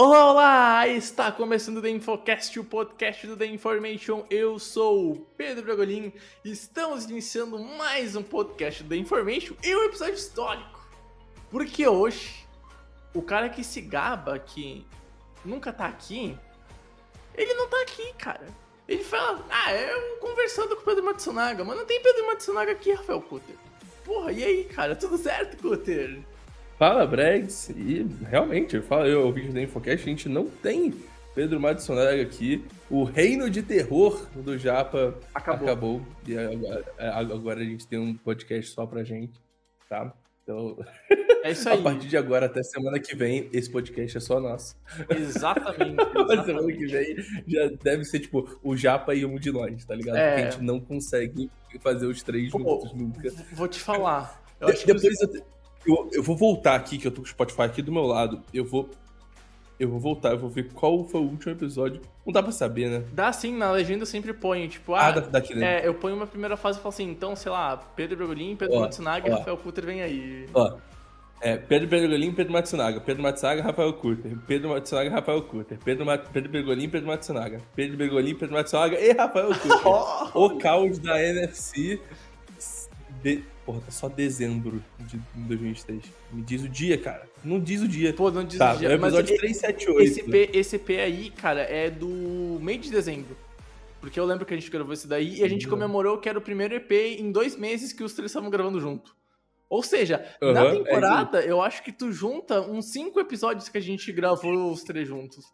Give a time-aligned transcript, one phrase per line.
[0.00, 0.86] Olá, olá!
[0.86, 4.24] Está começando o The Infocast, o podcast do The Information.
[4.30, 6.12] Eu sou o Pedro Bragolin.
[6.44, 10.88] Estamos iniciando mais um podcast do The Information e um episódio histórico.
[11.50, 12.46] Porque hoje,
[13.12, 14.86] o cara que se gaba que
[15.44, 16.38] nunca tá aqui,
[17.34, 18.46] ele não tá aqui, cara.
[18.86, 22.92] Ele fala, ah, eu conversando com o Pedro Matsunaga, mas não tem Pedro Matsunaga aqui,
[22.92, 23.56] Rafael Cutter.
[24.04, 24.94] Porra, e aí, cara?
[24.94, 26.22] Tudo certo, Cutter?
[26.78, 27.70] Fala, Bregs.
[27.70, 30.94] E realmente, eu falo, eu ouvi da Infocast, a gente não tem
[31.34, 32.64] Pedro Madisonega aqui.
[32.90, 35.66] O reino de terror do Japa Acabou.
[35.68, 36.02] acabou.
[36.26, 39.32] E agora, agora a gente tem um podcast só pra gente,
[39.88, 40.12] tá?
[40.42, 40.78] Então,
[41.44, 41.82] É isso a aí.
[41.82, 44.74] partir de agora até semana que vem, esse podcast é só nosso.
[45.08, 45.94] Exatamente.
[46.14, 46.78] Mas semana exatamente.
[46.78, 50.16] que vem já deve ser, tipo, o Japa e um de nós, tá ligado?
[50.16, 50.28] É.
[50.30, 53.30] Porque a gente não consegue fazer os três Pô, juntos nunca.
[53.52, 54.42] Vou te falar.
[54.60, 55.44] Eu De- acho que depois eu,
[55.88, 58.42] eu, eu vou voltar aqui, que eu tô com o Spotify aqui do meu lado.
[58.52, 58.88] Eu vou.
[59.80, 62.00] Eu vou voltar, eu vou ver qual foi o último episódio.
[62.26, 63.04] Não dá pra saber, né?
[63.12, 65.82] Dá sim, na legenda eu sempre ponho, tipo, Ah, ah, da- daqui né?
[65.82, 68.76] é, eu ponho uma primeira fase e falo assim, então, sei lá, Pedro Bragolin, Pedro
[68.76, 69.36] Ó, Matsunaga e ó.
[69.38, 70.46] Rafael Puter vem aí.
[70.52, 70.76] Ó.
[71.40, 73.00] É, Pedro Bergolin, Pedro Matsunaga.
[73.00, 74.36] Pedro Matsunaga, Rafael Curter.
[74.44, 75.78] Pedro Matsunaga, Rafael Curter.
[75.84, 77.60] Pedro, Ma Pedro Bergolin, Pedro Matsunaga.
[77.76, 79.70] Pedro Bergolin, Pedro Matsunaga e Rafael Curter.
[80.34, 82.00] o caos da NFC.
[83.36, 83.42] De...
[83.64, 86.02] Porra, tá só dezembro de 2023.
[86.32, 87.28] Me diz o dia, cara.
[87.44, 88.12] Não diz o dia.
[88.14, 90.00] Pô, não diz tá, o dia, é o mas episódio e- 378.
[90.02, 93.36] esse P, esse P aí, cara, é do meio de dezembro.
[94.00, 95.70] Porque eu lembro que a gente gravou esse daí e a gente Uhum.
[95.72, 99.14] comemorou que era o primeiro EP em dois meses que os três estavam gravando junto.
[99.68, 103.76] Ou seja, na Aham, é temporada, eu acho que tu junta uns cinco episódios que
[103.76, 105.44] a gente gravou os três juntos.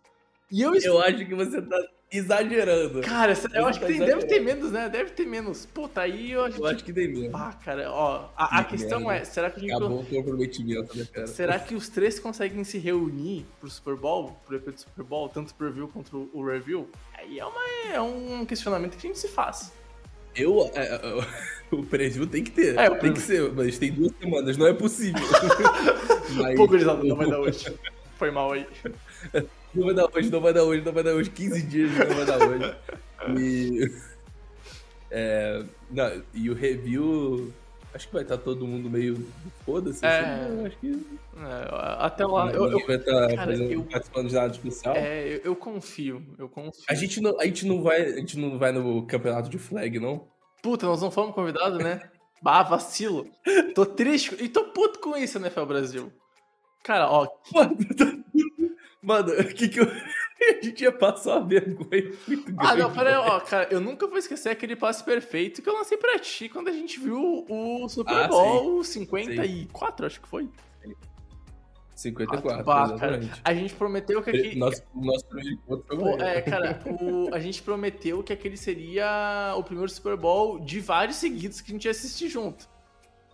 [0.53, 1.77] E eu, Eu acho que você tá
[2.19, 3.01] exagerando.
[3.01, 4.89] Cara, eu Você acho que tá tem, deve ter menos, né?
[4.89, 5.67] Deve ter menos.
[5.67, 7.37] Puta, aí eu acho Eu acho que tem mesmo.
[7.37, 9.23] Ah, cara, ó, a, a Que questão merda.
[9.23, 11.27] é, será que a gente Acabou o comprometimento, né, cara?
[11.27, 15.29] será que os três conseguem se reunir pro Super Bowl, pro EP do Super Bowl,
[15.29, 16.89] tanto pro review quanto o review?
[17.15, 17.61] Aí é, uma,
[17.93, 19.73] é um questionamento que a gente se faz.
[20.37, 20.71] Eu.
[20.75, 21.27] é, é,
[21.75, 22.79] o preview tem que ter.
[22.79, 25.23] É, tem que ser, mas tem duas semanas, não é possível.
[26.37, 27.73] mas, Pô, gurizada, não vai dar hoje.
[28.19, 28.67] Foi mal aí.
[29.75, 31.31] Não vai dar hoje, não vai dar hoje, não vai dar hoje.
[31.31, 32.77] 15 dias não vai dar hoje.
[33.39, 33.91] E.
[35.11, 37.53] é, não, e o review.
[37.93, 39.25] Acho que vai estar todo mundo meio.
[39.65, 40.05] Foda-se.
[40.05, 40.19] É.
[40.19, 41.07] assim, eu acho que.
[41.37, 44.97] É, até lá, eu, eu- vai estar cara, fazendo- eu- participando de nada especial.
[44.97, 46.83] é, eu, eu confio, eu confio.
[46.89, 50.01] A gente, não, a, gente não vai, a gente não vai no campeonato de flag,
[50.01, 50.27] não?
[50.63, 52.01] Puta, nós não fomos convidados, né?
[52.43, 53.27] Bah, vacilo.
[53.75, 56.13] Tô triste e tô puto com isso, né, Fel Brasil?
[56.83, 57.29] Cara, ó,
[59.05, 59.87] Mano, que que eu.
[60.47, 62.59] A gente ia passar uma vergonha muito grande.
[62.59, 65.97] Ah, não, peraí, ó, cara, eu nunca vou esquecer aquele passe perfeito que eu lancei
[65.97, 70.49] pra ti quando a gente viu o Super Ah, Bowl 54, acho que foi.
[71.95, 74.57] 54, Bah, cara, a gente prometeu que aquele.
[74.59, 76.25] Nosso, nosso primeiro encontro foi Pô, maneiro.
[76.25, 81.17] é, cara, o- a gente prometeu que aquele seria o primeiro Super Bowl de vários
[81.19, 82.69] seguidos que a gente ia assistir junto.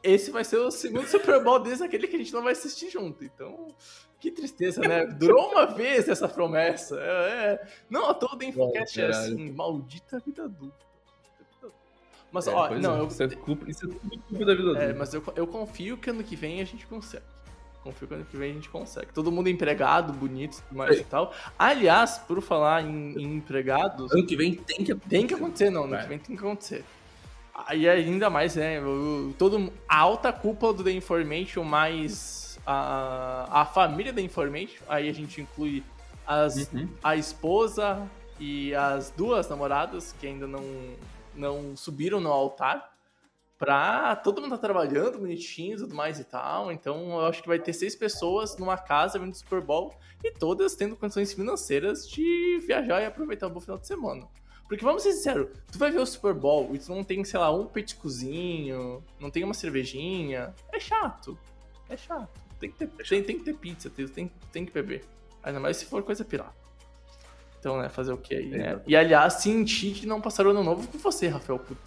[0.02, 2.90] Esse vai ser o segundo Super Bowl desde aquele que a gente não vai assistir
[2.90, 3.24] junto.
[3.24, 3.68] Então,
[4.20, 5.06] que tristeza, né?
[5.06, 7.00] Durou uma vez essa promessa.
[7.00, 7.08] É,
[7.54, 7.68] é.
[7.88, 9.34] Não, a toda Infocast é caralho.
[9.34, 10.90] assim, maldita vida adulta.
[12.32, 14.70] Mas, É, ó, não, é, eu, Isso é culpa, isso é tudo culpa da vida
[14.70, 14.94] é, adulta.
[14.98, 17.24] mas eu, eu confio que ano que vem a gente consegue.
[17.82, 19.12] Confio que ano que vem a gente consegue.
[19.12, 21.32] Todo mundo empregado, bonito e tudo mais e tal.
[21.58, 25.84] Aliás, por falar em, em empregados, Ano que vem tem que tem que acontecer, não.
[25.84, 26.84] Ano que vem tem que acontecer.
[27.66, 28.80] Aí ainda mais, né?
[29.36, 32.39] todo, a alta cúpula do The Information, mais
[32.72, 34.82] a, a família da Information.
[34.88, 35.82] Aí a gente inclui
[36.26, 36.88] as, Uhum.
[37.02, 38.08] a esposa
[38.38, 40.64] e as duas namoradas que ainda não,
[41.34, 42.88] não subiram no altar.
[43.58, 46.72] Pra todo mundo tá trabalhando bonitinho e tudo mais e tal.
[46.72, 49.94] Então eu acho que vai ter seis pessoas numa casa vendo Super Bowl
[50.24, 54.26] e todas tendo condições financeiras de viajar e aproveitar o bom final de semana.
[54.66, 57.38] Porque vamos ser sinceros, tu vai ver o Super Bowl e tu não tem, sei
[57.40, 60.54] lá, um petiscozinho, não tem uma cervejinha.
[60.72, 61.36] É chato.
[61.88, 62.30] É chato.
[62.60, 65.02] Tem que ter, tem, tem que ter pizza, tem, tem, tem que beber.
[65.42, 66.52] Ainda mais se for coisa pirata.
[67.58, 68.80] Então, né, fazer o que aí, né?
[68.86, 71.80] E aliás, senti que não passaram ano novo com você, Rafael Puta.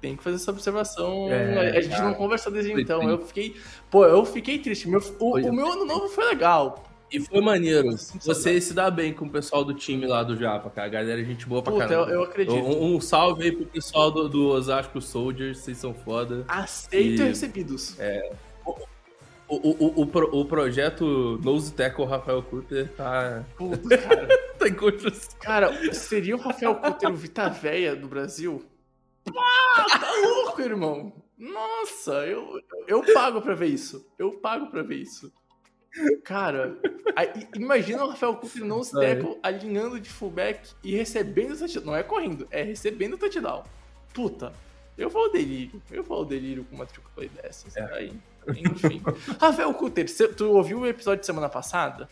[0.00, 1.30] tem que fazer essa observação.
[1.30, 2.04] É, a gente cara.
[2.04, 3.00] não conversou desde então.
[3.00, 3.18] triste.
[3.20, 3.56] Eu fiquei.
[3.90, 4.88] Pô, eu fiquei triste.
[4.88, 6.84] Meu, o, o meu ano novo foi legal.
[7.10, 7.90] E foi maneiro.
[8.24, 10.86] Você se dá bem com o pessoal do time lá do Japa, cara.
[10.86, 12.10] A galera é gente boa pra Puta, eu, caramba.
[12.10, 12.54] eu acredito.
[12.56, 16.42] Um, um salve aí pro pessoal do, do Osasco Soldiers, vocês são foda.
[16.48, 17.98] Aceito E- recebidos.
[17.98, 18.51] O,
[19.56, 24.28] o, o, o, pro- o projeto Nose Tackle Rafael Kutter tá, Puta, cara.
[24.58, 25.38] tá em construção.
[25.40, 28.64] Cara, seria o Rafael Cutter o Vita Véia do Brasil?
[29.28, 31.12] Ah, tá louco, irmão.
[31.38, 34.06] Nossa, eu, eu pago pra ver isso.
[34.18, 35.32] Eu pago pra ver isso.
[36.24, 36.78] Cara,
[37.14, 41.84] aí, imagina o Rafael Cutter não se tackle alinhando de fullback e recebendo touchdown.
[41.84, 43.62] Não é correndo, é recebendo touchdown.
[44.14, 44.52] Puta,
[44.96, 45.82] eu vou ao delírio.
[45.90, 47.76] Eu vou ao delírio com uma triple dessas.
[47.76, 47.82] É.
[47.94, 48.12] Aí,
[48.48, 49.02] enfim.
[49.40, 50.06] Rafael Cutter,
[50.36, 52.08] tu ouviu o episódio de semana passada?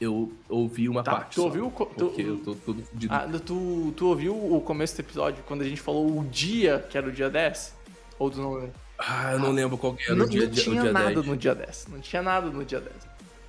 [0.00, 1.30] Eu ouvi uma Tá, parte.
[1.34, 3.14] tu só, ouviu o tu- Porque eu tô todo fudido.
[3.14, 6.98] Ah, tu, tu ouviu o começo do episódio quando a gente falou o dia que
[6.98, 7.74] era o dia 10?
[8.18, 8.72] Ou tu não lembra?
[8.98, 11.26] Ah, eu não lembro qual que era não o dia, não tinha dia nada 10.
[11.26, 11.86] no dia 10.
[11.90, 12.94] Não tinha nada no dia 10.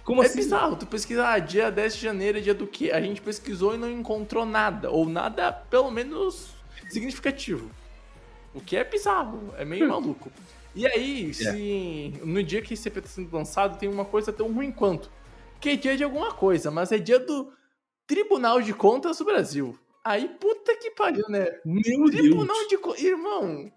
[0.04, 0.36] Como é assim?
[0.38, 2.92] bizarro, tu pesquisar ah, dia 10 de janeiro é dia do quê?
[2.94, 4.92] A gente pesquisou e não encontrou nada.
[4.92, 6.50] Ou nada, pelo menos,
[6.89, 7.69] significativo.
[8.54, 10.31] O que é bizarro, é meio maluco.
[10.75, 10.92] E É.
[10.94, 14.72] aí, se no dia que esse EP tá sendo lançado, tem uma coisa tão ruim
[14.72, 15.10] quanto.
[15.62, 17.51] Que é dia de alguma coisa, mas é dia do
[18.06, 19.77] Tribunal de Contas do Brasil.
[20.04, 21.48] Aí, puta que pariu, né?
[21.66, 22.68] Meu Tribunal Deus.
[22.68, 23.01] de Contas.
[23.01, 23.72] Irmão,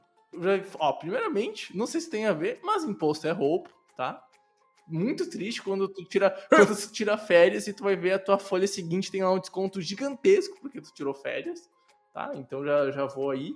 [0.79, 4.23] ó, primeiramente, não sei se tem a ver, mas imposto é roubo, tá?
[4.87, 8.39] Muito triste quando tu tira, quando tu tira férias e tu vai ver a tua
[8.39, 11.71] folha seguinte tem lá um desconto gigantesco porque tu tirou férias,
[12.13, 12.33] tá?
[12.35, 13.55] Então já, já vou aí.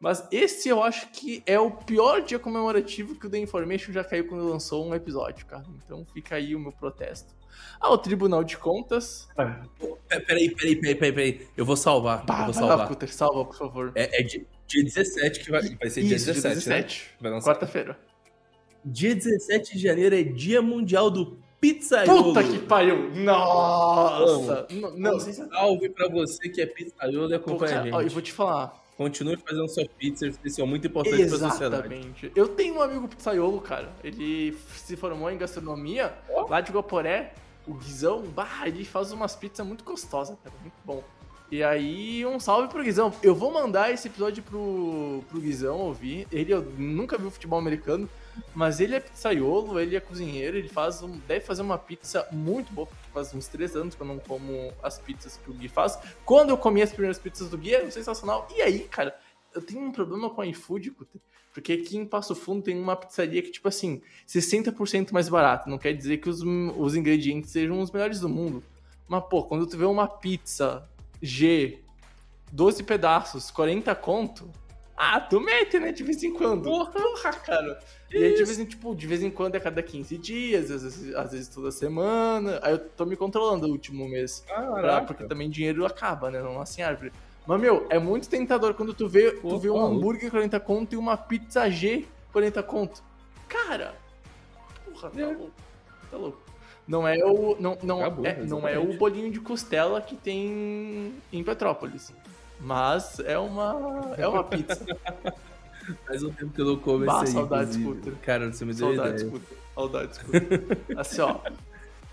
[0.00, 4.02] Mas esse eu acho que é o pior dia comemorativo que o The Information já
[4.02, 5.64] caiu quando lançou um episódio, cara.
[5.84, 7.34] Então fica aí o meu protesto.
[7.78, 9.28] Ah, o Tribunal de Contas.
[9.36, 11.46] Pe- Peraí, peraí, peraí, peraí, peraí.
[11.56, 12.24] Eu vou salvar.
[12.24, 12.88] Bah, eu vou vai lá, salvar.
[12.88, 13.92] Cutter, salva, por favor.
[13.94, 16.54] É, é dia, dia 17 que vai, vai ser dia Isso, 17, dia né?
[16.82, 17.10] 17.
[17.20, 17.50] Vai lançar.
[17.52, 17.98] Quarta-feira.
[18.82, 22.24] Dia 17 de janeiro é Dia Mundial do Pizzaiolo.
[22.24, 23.10] Puta que pariu!
[23.14, 24.66] Nossa!
[24.70, 27.94] Não, não, ser- salve pra você que é pizzaiolo e Pô, acompanha cara, a gente.
[27.94, 28.80] ó, eu vou te falar.
[29.00, 31.86] Continue fazendo suas pizzas, eles são muito importantes pra sociedade.
[31.86, 32.32] Exatamente.
[32.36, 33.90] Eu tenho um amigo pizzaiolo, cara.
[34.04, 36.12] Ele se formou em gastronomia
[36.50, 37.32] lá de Guaporé.
[37.66, 40.54] O Guizão, bah, ele faz umas pizzas muito gostosas, cara.
[40.60, 41.02] Muito bom.
[41.50, 43.10] E aí, um salve pro Guizão.
[43.22, 46.28] Eu vou mandar esse episódio pro, pro Guizão ouvir.
[46.30, 48.06] Ele eu nunca viu futebol americano,
[48.54, 52.72] mas ele é pizzaiolo, ele é cozinheiro, ele faz um, deve fazer uma pizza muito
[52.72, 52.86] boa.
[52.86, 55.98] porque Faz uns três anos que eu não como as pizzas que o Gui faz.
[56.24, 58.48] Quando eu comi as primeiras pizzas do Gui, era sensacional.
[58.54, 59.16] E aí, cara,
[59.54, 60.94] eu tenho um problema com o iFood,
[61.52, 65.68] porque aqui em Passo Fundo tem uma pizzaria que, tipo assim, 60% mais barata.
[65.68, 68.62] Não quer dizer que os, os ingredientes sejam os melhores do mundo.
[69.08, 70.88] Mas, pô, quando tu vê uma pizza
[71.20, 71.80] G,
[72.52, 74.48] 12 pedaços, 40 conto,
[74.96, 76.62] ah, tu mete, né, de vez em quando.
[76.62, 77.80] Porra, cara.
[78.12, 80.82] E aí, de vez em, tipo, de vez em quando é cada 15 dias, às
[80.82, 82.58] vezes, às vezes toda semana.
[82.62, 84.42] Aí eu tô me controlando o último mês.
[84.46, 85.06] Pra- Caraca.
[85.06, 86.42] porque também dinheiro acaba, né?
[86.42, 87.12] Não nasce em árvore.
[87.46, 90.92] Mas, meu, é muito tentador quando tu vê, tu Pô, vê um hambúrguer 40 conto
[90.94, 93.02] e uma pizza G 40 conto.
[93.48, 93.94] Cara,
[94.84, 95.26] porra, tá É.
[95.26, 95.50] louco.
[96.10, 96.38] Tá louco.
[96.88, 101.14] Não é o, não, não, Acabou, é, não é o bolinho de costela que tem
[101.32, 102.12] em Petrópolis.
[102.58, 104.84] Mas é uma, é uma pizza.
[106.06, 107.84] Faz um tempo que eu não como Bah, esse aí, inclusive.
[107.84, 108.10] puta.
[108.22, 109.38] Cara, você me deu Saudades, ideia.
[109.40, 109.54] puta.
[109.74, 111.00] Saudades, puta.
[111.00, 111.40] Assim, ó.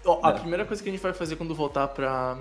[0.05, 0.39] Ó, a É.
[0.39, 2.37] primeira coisa que a gente vai fazer quando voltar pra,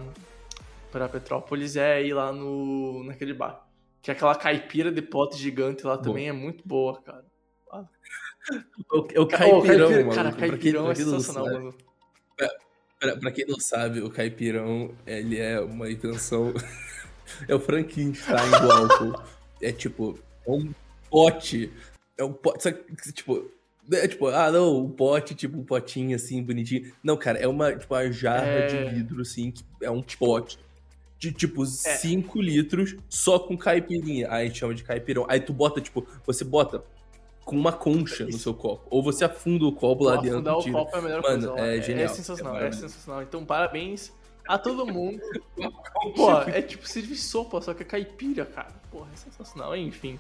[0.93, 3.67] pra Petrópolis é ir lá no, naquele bar.
[4.03, 7.25] Que é aquela caipira de pote gigante lá também é muito boa, cara.
[8.93, 10.15] O, o Ô, caipirão, caipira- mano.
[10.15, 11.75] Cara, pra quem- caipirão pra é quem não sensacional, sabe- mano.
[12.99, 16.53] Pra, pra quem não sabe, o caipirão, ele é uma invenção...
[17.49, 19.23] é o Frankenstein do álcool.
[19.61, 20.17] É tipo,
[20.47, 20.73] é um
[21.11, 21.73] pote...
[22.19, 22.63] É um pote...
[22.63, 22.79] Sabe,
[23.13, 23.51] tipo...
[23.93, 26.93] É tipo, ah, não, um pote, tipo, um potinho assim, bonitinho.
[27.05, 28.67] Não, cara, é uma, tipo, uma jarra É.
[28.67, 30.59] de vidro, assim, que é um pote
[31.21, 34.27] de, tipo, 5 litros só com caipirinha.
[34.29, 35.25] Aí a gente chama de caipirão.
[35.29, 36.83] Aí tu bota, tipo, você bota
[37.45, 38.85] com uma concha no seu copo.
[38.91, 40.39] Ou você afunda o copo lá dentro.
[40.39, 40.73] Afundar o tira.
[40.79, 41.65] copo é a melhor Mano, coisa.
[41.65, 42.09] é É, genial.
[42.09, 42.89] sensacional, É é, maravilhoso.
[42.89, 43.23] sensacional.
[43.23, 44.13] Então, parabéns
[44.49, 45.21] a todo mundo.
[46.17, 48.73] Pô, é tipo servir sopa, só que é caipira, cara.
[48.91, 50.19] Porra, é sensacional, enfim.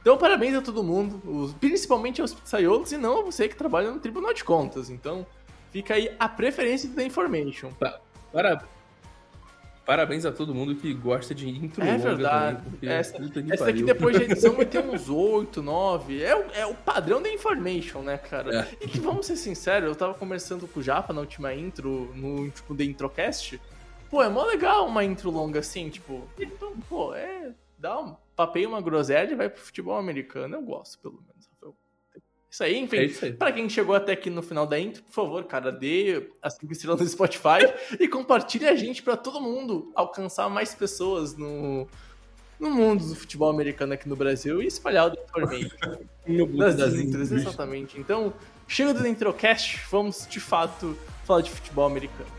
[0.00, 3.90] Então, parabéns a todo mundo, os- principalmente aos pizzaiolos e não a você que trabalha
[3.90, 4.88] no Tribunal de Contas.
[4.88, 5.26] Então,
[5.70, 7.70] fica aí a preferência da Information.
[7.78, 8.00] Para-
[9.84, 12.56] Parabéns a todo mundo que gosta de intro É verdade.
[12.58, 13.86] também, porque Essa- Essa daqui pariu.
[13.86, 16.22] depois da edição vai ter uns 8, 9.
[16.22, 18.68] É, o- é o padrão da Information, né, cara?
[18.80, 18.84] É.
[18.84, 22.48] E que vamos ser sinceros, eu tava conversando com o Japa na última intro, no
[22.50, 23.60] tipo The Introcast.
[24.08, 26.22] Pô, é mó legal uma intro longa assim, tipo.
[26.38, 27.50] Então, pô, é.
[27.76, 30.56] dá um papeia uma groselha e vai pro futebol americano.
[30.56, 31.76] Eu gosto, pelo menos, Rafael.
[32.50, 32.96] Isso aí, enfim.
[32.96, 33.32] É isso aí.
[33.34, 36.72] Pra quem chegou até aqui no final da intro, por favor, cara, dê as 5
[36.72, 37.60] estrelas no Spotify
[37.98, 41.86] e compartilhe a gente pra todo mundo alcançar mais pessoas no,
[42.58, 45.16] no mundo do futebol americano aqui no Brasil e espalhar o
[46.26, 48.00] grupo das das intros, exatamente.
[48.00, 48.32] Então,
[48.66, 52.30] chega do Introcast, vamos de fato falar de futebol americano.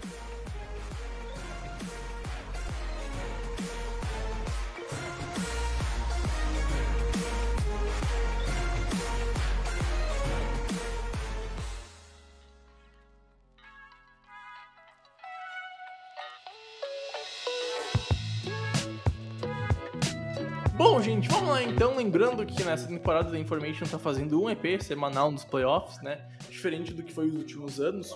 [21.02, 21.98] Bom, gente, vamos lá então.
[21.98, 26.30] Lembrando que nessa temporada da Information tá fazendo um EP semanal nos playoffs, né?
[26.48, 28.14] Diferente do que foi os últimos anos.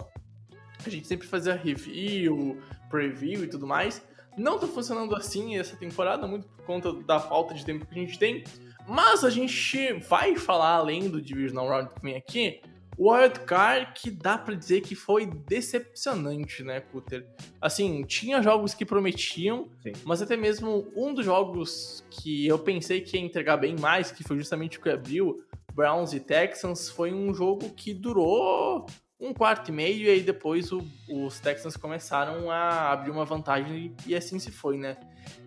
[0.85, 4.03] A gente sempre fazia review, preview e tudo mais.
[4.37, 8.03] Não tá funcionando assim essa temporada, muito por conta da falta de tempo que a
[8.03, 8.43] gente tem.
[8.87, 12.61] Mas a gente vai falar além do Divisional Round que vem aqui.
[12.97, 17.27] O Wildcard que dá pra dizer que foi decepcionante, né, Cutter?
[17.59, 19.91] Assim, tinha jogos que prometiam, Sim.
[20.05, 24.23] mas até mesmo um dos jogos que eu pensei que ia entregar bem mais, que
[24.23, 28.85] foi justamente o que abriu Browns e Texans, foi um jogo que durou
[29.19, 33.93] um quarto e meio e aí depois o- os Texans começaram a abrir uma vantagem
[34.07, 34.97] e, e assim se foi, né?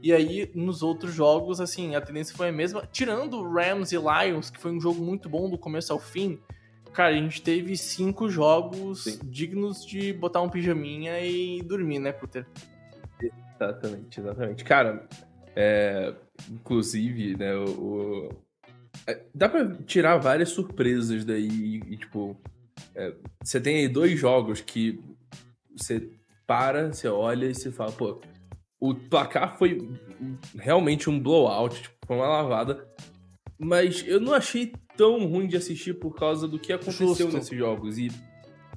[0.03, 4.51] E aí nos outros jogos, assim, a tendência foi a mesma, tirando Rams e Lions,
[4.51, 6.39] que foi um jogo muito bom do começo ao fim.
[6.99, 9.21] Cara, a gente teve cinco jogos Sim.
[9.23, 12.45] dignos de botar um pijaminha e dormir, né, Cutter?
[13.23, 14.65] Exatamente, exatamente.
[14.65, 15.09] Cara,
[15.55, 16.13] é,
[16.51, 18.31] inclusive, né, o,
[19.07, 22.37] é, dá pra tirar várias surpresas daí e, tipo,
[22.97, 23.15] é,
[23.45, 25.01] você tem aí dois jogos que
[25.77, 26.11] você
[26.49, 28.21] para, você olha e você fala, pô,
[28.81, 29.89] o placar foi
[30.57, 32.89] realmente um blowout, tipo, foi uma lavada,
[33.57, 37.33] mas eu não achei tão ruim de assistir por causa do que aconteceu Justo.
[37.33, 38.11] nesses jogos e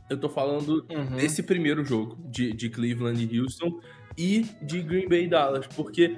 [0.09, 1.17] eu tô falando Uhum.
[1.17, 3.79] desse primeiro jogo de, de Cleveland e Houston
[4.17, 6.15] e de Green Bay e Dallas, porque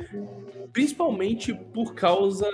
[0.71, 2.45] principalmente por causa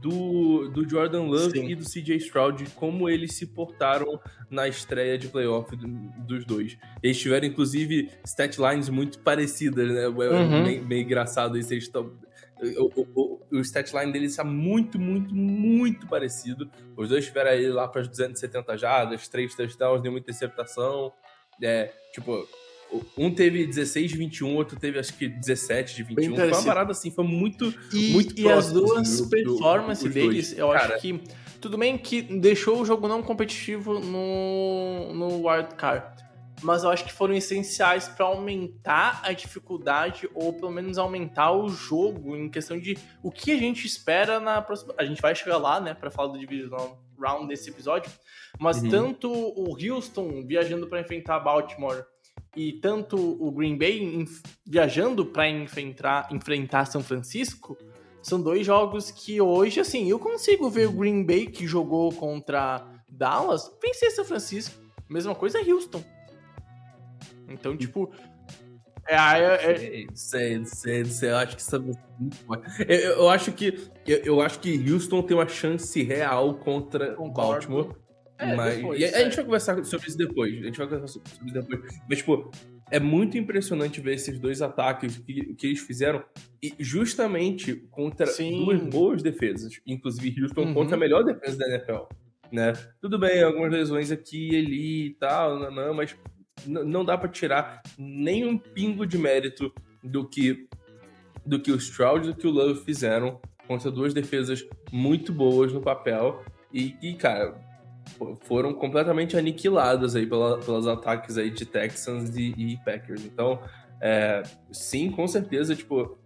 [0.00, 1.68] do, do Jordan Love Sim.
[1.70, 5.88] e do CJ Stroud, como eles se portaram na estreia de playoff do-
[6.24, 6.76] dos dois.
[7.02, 10.04] Eles tiveram, inclusive, stat lines muito parecidas, né?
[10.04, 10.62] É Uhum.
[10.62, 11.72] meio, meio engraçado isso.
[11.74, 12.12] Eles estão.
[12.60, 13.08] O, o,
[13.52, 16.70] o, o stat line deles está muito, muito, muito parecido.
[16.96, 21.12] Os dois tiveram aí lá para as 270 jardas, três touchdowns, nenhuma interceptação.
[21.62, 22.46] É, tipo,
[23.16, 26.34] um teve 16 de 21, outro teve acho que 17 de 21.
[26.36, 27.72] Foi uma parada assim, foi muito.
[27.92, 30.14] E, muito e as duas assim, do- performances dois.
[30.14, 30.94] deles, eu Cara.
[30.94, 31.20] acho que.
[31.60, 36.24] Tudo bem que deixou o jogo não competitivo no, no Wildcard.
[36.62, 41.68] Mas eu acho que foram essenciais para aumentar a dificuldade, ou pelo menos aumentar o
[41.68, 44.94] jogo em questão de o que a gente espera na próxima.
[44.98, 48.10] A gente vai chegar lá, né, para falar do Divisional Round desse episódio.
[48.58, 48.88] Mas Uhum.
[48.88, 52.04] tanto o Houston viajando para enfrentar Baltimore
[52.56, 54.26] e tanto o Green Bay
[54.66, 57.76] viajando para enfrentar, enfrentar São Francisco
[58.22, 62.86] são dois jogos que hoje, assim, eu consigo ver o Green Bay que jogou contra
[63.08, 64.74] Dallas vencer São Francisco.
[65.08, 66.02] Mesma coisa Houston.
[67.48, 68.12] Então, tipo.
[69.06, 72.68] É, é, é- Sei, sei, sei, eu acho que isso é muito forte.
[72.86, 77.68] eu, eu- acho que eu, eu acho que Houston tem uma chance real contra Concordo.
[77.68, 77.96] Baltimore.
[78.40, 79.24] É, mas, depois, a, a é.
[79.24, 80.52] gente vai conversar sobre isso depois.
[80.52, 81.80] A gente vai conversar sobre isso depois.
[82.08, 82.50] Mas, tipo,
[82.90, 86.22] é muito impressionante ver esses dois ataques que, que eles fizeram.
[86.62, 88.64] E justamente contra Sim.
[88.64, 89.80] duas boas defesas.
[89.86, 90.74] Inclusive, Houston Uhum.
[90.74, 92.02] contra a melhor defesa da NFL.
[92.52, 92.72] Né?
[93.00, 96.16] Tudo bem, algumas lesões aqui e ali e tal, não, não, mas
[96.66, 99.72] não dá pra tirar nem um pingo de mérito
[100.02, 100.68] do que
[101.46, 105.72] do que o Stroud e do que o Love fizeram contra duas defesas muito boas
[105.72, 107.54] no papel e que, cara,
[108.18, 113.24] fo- foram completamente aniquiladas aí pela, pelos ataques aí de Texans e, e Packers.
[113.24, 113.60] Então,
[114.00, 116.18] é, sim, com certeza, tipo,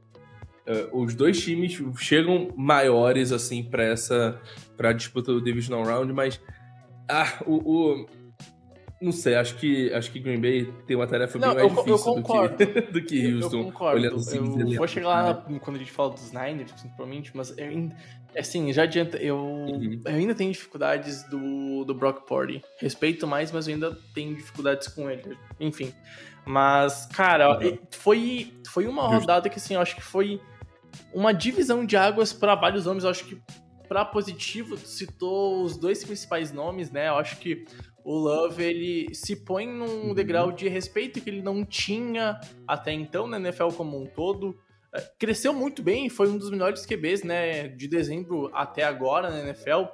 [0.67, 4.41] é, os dois times chegam maiores, assim, pra essa
[4.77, 6.41] pra disputa do Divisional Round, mas
[7.09, 7.55] ah, o,
[8.03, 8.07] o-
[9.02, 11.75] não sei, acho que acho que Green Bay tem uma tarefa Não, bem mais eu
[11.82, 12.56] co- eu difícil concordo.
[12.56, 13.97] do que, do que eu Houston, concordo.
[14.00, 15.59] olhando assim, eu vou chegar lá né?
[15.61, 17.97] quando a gente fala dos Niners, principalmente, mas eu ainda,
[18.38, 20.00] assim, já adianta, eu, Uhum.
[20.04, 22.62] eu ainda tenho dificuldades do, do Brock Purdy.
[22.78, 25.37] Respeito mais, mas eu ainda tenho dificuldades com ele.
[25.61, 25.92] Enfim.
[26.47, 27.78] Mas, cara, Uhum.
[27.90, 30.40] foi, foi uma rodada que, assim, eu acho que foi
[31.12, 33.04] uma divisão de águas para vários nomes.
[33.04, 33.40] Eu acho que
[33.88, 37.09] para positivo, citou os dois principais nomes, né?
[37.09, 37.64] Eu acho que
[38.04, 40.14] o Love ele se põe num Uhum.
[40.14, 44.56] degrau de respeito que ele não tinha até então na NFL como um todo.
[44.94, 49.40] é, cresceu muito bem, foi um dos melhores QBs, né, de dezembro até agora na
[49.40, 49.85] NFL,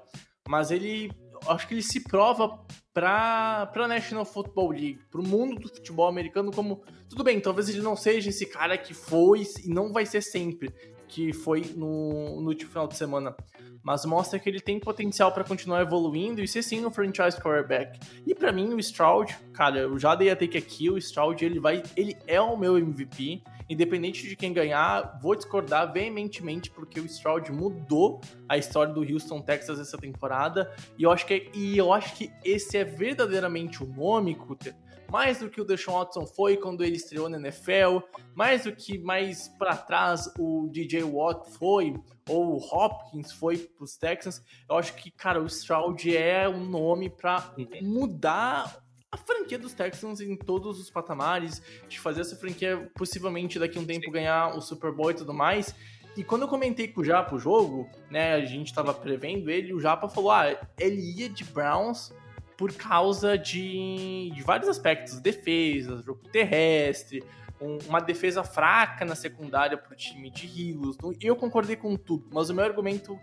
[0.48, 1.12] mas ele,
[1.46, 2.58] acho que ele se prova
[2.92, 7.68] para a National Football League, para o mundo do futebol americano como, tudo bem, talvez
[7.68, 10.74] ele não seja esse cara que foi e não vai ser sempre,
[11.08, 13.34] que foi no, no último final de semana,
[13.82, 17.98] mas mostra que ele tem potencial para continuar evoluindo e ser sim um franchise quarterback.
[18.26, 21.58] E para mim o Stroud, cara, eu já dei a take aqui, o Stroud ele
[21.58, 27.04] vai, ele é o meu MVP, independente de quem ganhar, vou discordar veementemente porque o
[27.04, 30.72] Stroud mudou a história do Houston Texas essa temporada.
[30.96, 34.74] E eu acho que e eu acho que esse é verdadeiramente o nome, Cutter,
[35.10, 37.98] mais do que o Deshaun Watson foi quando ele estreou na NFL,
[38.34, 41.94] mais do que mais para trás o DJ Watt foi,
[42.28, 46.64] ou o Hopkins foi para os Texans, eu acho que, cara, o Stroud é um
[46.64, 52.90] nome para mudar a franquia dos Texans em todos os patamares, de fazer essa franquia
[52.94, 54.12] possivelmente daqui a um tempo Sim.
[54.12, 55.74] ganhar o Super Bowl e tudo mais.
[56.16, 59.72] E quando eu comentei com o Japa o jogo, né, a gente tava prevendo ele,
[59.72, 60.46] o Japa falou: ah,
[60.78, 62.12] ele ia de Browns
[62.58, 67.22] por causa de, de vários aspectos, defesa, jogo terrestre,
[67.60, 71.12] um, uma defesa fraca na secundária pro time de Houston.
[71.12, 73.16] E eu concordei com tudo, mas o meu argumento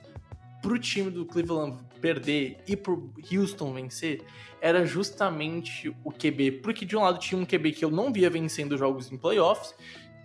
[0.62, 4.24] pro time do Cleveland perder e pro Houston vencer
[4.62, 6.62] era justamente o QB.
[6.64, 9.76] Porque de um lado tinha um QB que eu não via vencendo jogos em playoffs,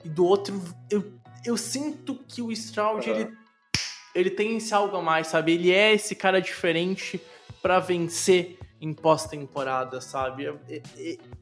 [0.05, 1.13] e do outro eu,
[1.45, 3.17] eu sinto que o Stroud uhum.
[3.17, 3.33] ele,
[4.15, 5.53] ele tem esse algo a mais, sabe?
[5.53, 7.21] Ele é esse cara diferente
[7.61, 10.53] para vencer em pós-temporada, sabe?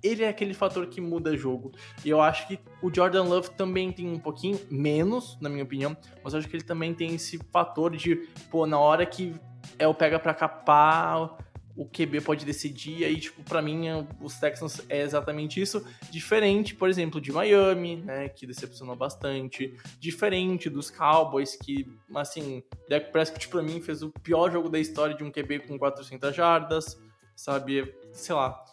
[0.03, 1.73] Ele é aquele fator que muda jogo.
[2.05, 5.97] E eu acho que o Jordan Love também tem um pouquinho menos, na minha opinião,
[6.23, 8.17] mas eu acho que ele também tem esse fator de,
[8.51, 9.35] pô, na hora que
[9.79, 11.39] é o pega pra capar,
[11.77, 13.85] o QB pode decidir, aí, tipo, pra mim,
[14.21, 15.87] os Texans é exatamente isso.
[16.11, 19.77] Diferente, por exemplo, de Miami, né, que decepcionou bastante.
[20.01, 25.15] Diferente dos Cowboys, que, assim, Dak Prescott, pra mim, fez o pior jogo da história
[25.15, 27.01] de um QB com 400 jardas
[27.39, 27.95] sabe?
[28.13, 28.65] Sei lá.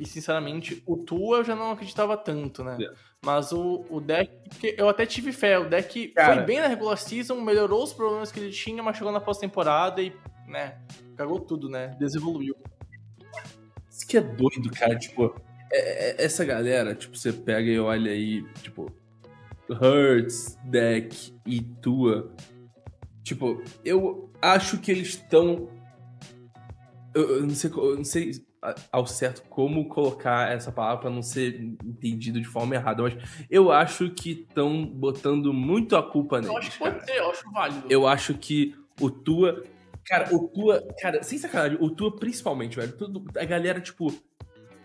[0.00, 2.76] E sinceramente, o Tua eu já não acreditava tanto, né?
[2.78, 2.98] Yeah.
[3.22, 4.32] Mas o, o deck,
[4.78, 5.58] eu até tive fé.
[5.58, 6.36] O deck Cara.
[6.36, 10.00] foi bem na regular season, melhorou os problemas que ele tinha, mas chegou na pós-temporada
[10.00, 10.14] e,
[10.48, 10.78] né,
[11.14, 11.88] cagou tudo, né?
[11.98, 12.56] Desevoluiu.
[13.90, 14.98] Isso que é doido, cara.
[14.98, 15.38] Tipo,
[15.70, 18.90] é, é, essa galera, tipo, você pega e olha aí, tipo,
[19.68, 22.34] Hurts, Deck e Tua.
[23.22, 25.68] Tipo, eu acho que eles estão
[27.14, 28.32] eu, eu, não sei, eu não sei
[28.92, 33.14] ao certo como colocar essa palavra para não ser entendido de forma errada, mas
[33.48, 36.50] eu acho que estão botando muito a culpa neles.
[36.50, 37.86] Eu acho que pode ser, eu acho válido.
[37.88, 39.64] Eu acho que o Tua.
[40.04, 40.82] Cara, o Tua.
[41.00, 42.92] Cara, sem sacanagem, o Tua principalmente, velho.
[42.96, 44.12] Tudo, a galera, tipo.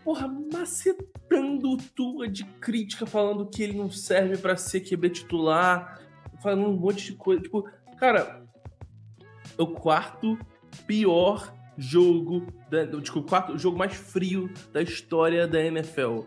[0.04, 6.00] Porra, macetando o Tua de crítica, falando que ele não serve para ser QB titular,
[6.42, 7.42] falando um monte de coisa.
[7.42, 8.46] Tipo, cara,
[9.58, 10.38] o quarto
[10.86, 16.22] pior jogo, da, desculpa, quarto jogo mais frio da história da NFL.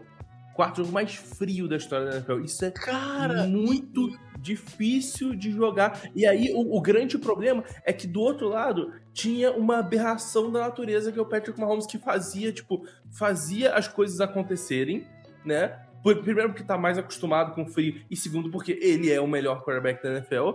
[0.55, 2.41] Quarto jogo mais frio da história da NFL.
[2.41, 6.01] Isso é Cara, muito difícil de jogar.
[6.15, 10.61] E aí, o, o, grande problema é que do outro lado tinha uma aberração da
[10.61, 15.07] natureza que é o Patrick Mahomes que fazia, tipo, fazia as coisas acontecerem,
[15.45, 15.81] né?
[16.03, 20.03] Primeiro porque tá mais acostumado com frio e segundo porque ele é o melhor quarterback
[20.03, 20.53] da NFL.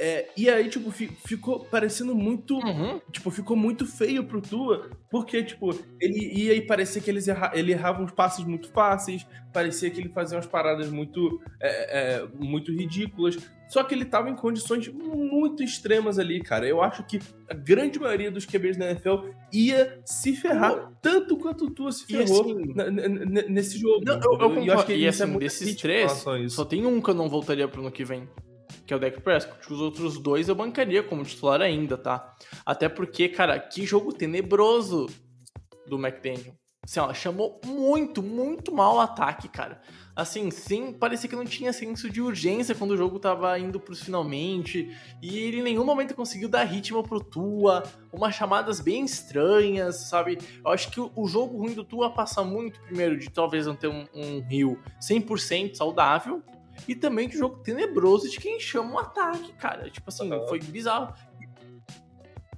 [0.00, 2.56] É, e aí, tipo, ficou parecendo muito.
[2.58, 3.00] Uhum.
[3.10, 7.72] Tipo, ficou muito feio pro Tua, porque, tipo, ele ia e parecia que erra, ele
[7.72, 12.70] errava uns passos muito fáceis, parecia que ele fazia umas paradas muito, é, é, muito
[12.72, 13.38] ridículas.
[13.68, 16.66] Só que ele tava em condições muito extremas ali, cara.
[16.66, 17.18] Eu acho que
[17.50, 22.06] a grande maioria dos QBs da NFL ia se ferrar tanto quanto o Tua se
[22.06, 22.72] ferrou assim,
[23.48, 24.02] nesse jogo.
[24.04, 27.14] Não, eu, eu, eu, acho que e assim, desses três, só tem um que eu
[27.14, 28.26] não voltaria pro ano que vem
[28.88, 29.70] que é o Dak Prescott.
[29.70, 32.34] Os outros dois eu bancaria como titular ainda, tá?
[32.64, 35.06] Até porque, cara, que jogo tenebroso
[35.86, 36.56] do McDaniel.
[36.82, 39.82] Assim, ó, chamou muito, muito mal o ataque, cara.
[40.16, 44.02] Assim, sim, parecia que não tinha senso de urgência quando o jogo tava indo pros
[44.02, 44.90] finalmente.
[45.20, 47.82] E ele em nenhum momento conseguiu dar ritmo pro Tua.
[48.10, 50.38] Umas chamadas bem estranhas, sabe?
[50.64, 53.88] Eu acho que o, jogo ruim do Tua passa muito, primeiro, de talvez não ter
[53.88, 56.42] um, um Rio 100% saudável
[56.86, 59.90] e também de jogo tenebroso de quem chama um ataque, cara.
[59.90, 60.46] Tipo assim, uhum.
[60.46, 61.14] foi bizarro.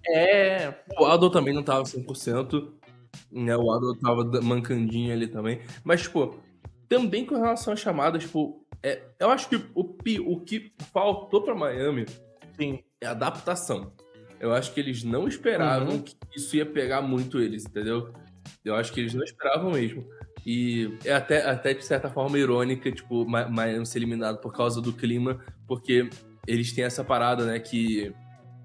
[0.09, 0.75] É.
[0.99, 2.73] O Aldo também não tava 100%.
[3.31, 3.57] Né?
[3.57, 5.61] O Aldo tava mancandinho ali também.
[5.85, 6.39] Mas, tipo,
[6.89, 11.55] também com relação às chamadas, tipo, é, eu acho que o, o que faltou pra
[11.55, 12.07] Miami
[12.57, 12.83] Sim.
[13.01, 13.93] é adaptação.
[14.41, 16.03] Eu acho que eles não esperavam uhum.
[16.03, 18.13] que isso ia pegar muito eles, entendeu?
[18.65, 20.07] Eu acho que eles não esperavam mesmo.
[20.46, 24.92] E é até, até de certa forma irônica, tipo, Miami ser eliminado por causa do
[24.92, 26.09] clima, porque
[26.46, 28.12] eles têm essa parada, né, que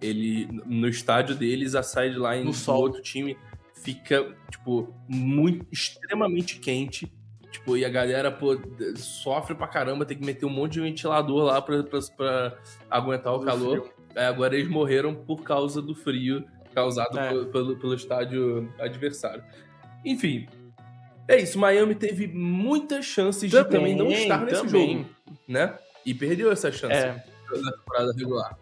[0.02, 3.38] ele no estádio deles a sideline do outro time
[3.74, 7.12] fica tipo muito extremamente quente
[7.50, 8.60] tipo e a galera pô,
[8.98, 12.58] sofre pra caramba tem que meter um monte de ventilador lá pra, pra, pra
[12.90, 13.90] aguentar o calor.
[14.16, 17.30] é, agora eles morreram por causa do frio causado é.
[17.30, 19.44] pelo, pelo, pelo estádio adversário.
[20.04, 20.46] Enfim
[21.28, 24.98] é isso Miami teve muitas chances também, de também não estar nesse também.
[24.98, 25.10] jogo
[25.48, 27.24] né e perdeu essa chance é.
[27.62, 28.58] na temporada regular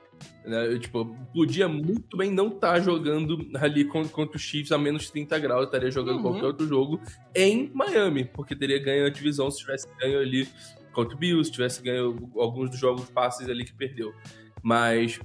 [0.45, 0.67] né?
[0.67, 5.09] Eu, tipo, podia muito bem não estar tá jogando ali contra, os Chiefs a menos
[5.09, 6.21] 30 graus, estaria jogando uhum.
[6.23, 6.99] qualquer outro jogo
[7.33, 10.47] em Miami, porque teria ganho a divisão se tivesse ganho ali
[10.91, 14.13] contra o Bills, tivesse ganho alguns dos jogos passes ali que perdeu.
[14.61, 15.19] Mas,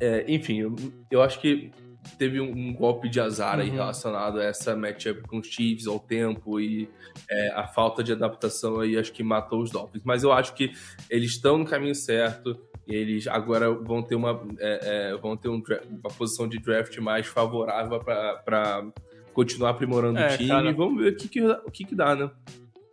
[0.00, 0.74] é, enfim, eu,
[1.10, 1.70] eu, acho que
[2.18, 3.62] teve um, golpe de azar uhum.
[3.62, 6.88] aí relacionado a essa matchup com os Chiefs ao tempo e
[7.28, 10.02] é, a falta de adaptação aí acho que matou os Dolphins.
[10.04, 10.72] Mas eu acho que
[11.08, 12.58] eles estão no caminho certo
[12.94, 17.26] eles agora vão ter uma, é, é, vão ter um, uma posição de draft mais
[17.26, 18.84] favorável para
[19.32, 20.48] continuar aprimorando é, o time.
[20.48, 20.72] Cara...
[20.72, 22.30] Vamos ver o que, que, o que, que dá, né?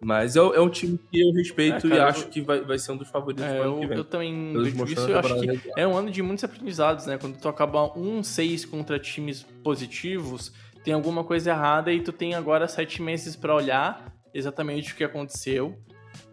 [0.02, 2.30] Mas é, é, um time que eu respeito é, cara, e acho eu...
[2.30, 3.98] que vai, vai ser um dos favoritos é, vem.
[3.98, 5.10] Eu também vejo isso.
[5.10, 7.18] Eu acho que é um ano de muitos aprendizados, né?
[7.18, 12.36] Quando tu acaba um 6 contra times positivos, tem alguma coisa errada e tu tem
[12.36, 15.78] agora sete meses para olhar exatamente o que aconteceu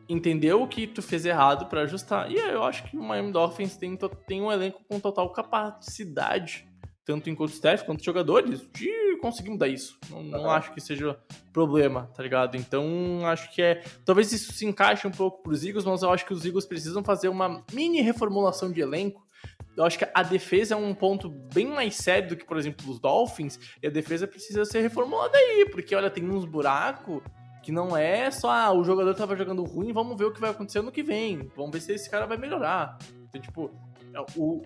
[0.08, 2.30] entendeu o que tu fez errado para ajustar.
[2.30, 3.96] E eu acho que o Miami Dolphins tem,
[4.26, 6.66] tem um elenco com total capacidade,
[7.04, 9.98] tanto em coach staff quanto jogadores, de conseguir mudar isso.
[10.10, 11.18] Não, não acho que seja
[11.52, 12.56] problema, tá ligado?
[12.56, 13.82] Então, acho que é.
[14.04, 17.02] Talvez isso se encaixe um pouco pros Eagles, mas eu acho que os Eagles precisam
[17.02, 19.24] fazer uma mini reformulação de elenco.
[19.76, 22.88] Eu acho que a defesa é um ponto bem mais sério do que, por exemplo,
[22.90, 27.22] os Dolphins, e a defesa precisa ser reformulada aí, porque, olha, tem uns buracos
[27.62, 30.50] que não é só, ah, o jogador estava jogando ruim, vamos ver o que vai
[30.50, 31.50] acontecer no que vem.
[31.56, 32.98] Vamos ver se esse cara vai melhorar.
[33.26, 33.70] Então, tipo,
[34.14, 34.62] é o.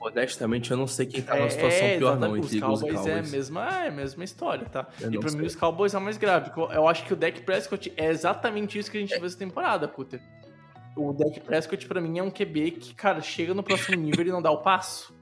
[0.00, 2.32] Honestamente, eu não sei quem tá numa é, situação pior, não.
[2.32, 4.86] Os Cowboys, Cowboys é a mesma, é a mesma história, tá?
[5.00, 5.40] Eu e pra sei.
[5.40, 6.50] mim, os Cowboys é mais grave.
[6.72, 9.16] Eu acho que o Dak Prescott é exatamente isso que a gente é.
[9.16, 10.20] viu essa temporada, Cutter.
[10.96, 14.30] O Dak Prescott, pra mim, é um QB que, cara, chega no próximo nível e
[14.30, 15.12] não dá o passo.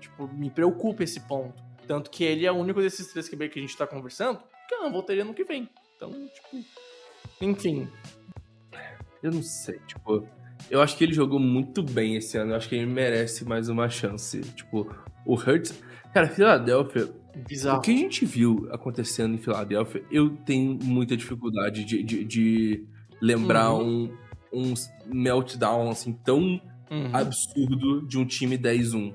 [0.00, 1.62] Tipo, me preocupa esse ponto.
[1.86, 4.74] Tanto que ele é o único desses três QB que a gente tá conversando que
[4.74, 5.68] eu não voltaria no que vem.
[5.96, 6.64] Então, tipo.
[7.40, 7.88] Enfim.
[9.22, 10.26] Eu não sei, tipo.
[10.70, 12.52] Eu acho que ele jogou muito bem esse ano.
[12.52, 14.40] Eu acho que ele merece mais uma chance.
[14.40, 14.90] Tipo,
[15.24, 15.74] o Hurts.
[16.12, 17.08] Cara, Filadélfia.
[17.48, 17.78] Bizarro.
[17.78, 22.86] O que a gente viu acontecendo em Filadélfia, eu tenho muita dificuldade de, de, de
[23.20, 24.08] lembrar uhum.
[24.52, 24.74] um, um
[25.06, 27.10] meltdown assim tão uhum.
[27.12, 29.14] absurdo de um time 10-1.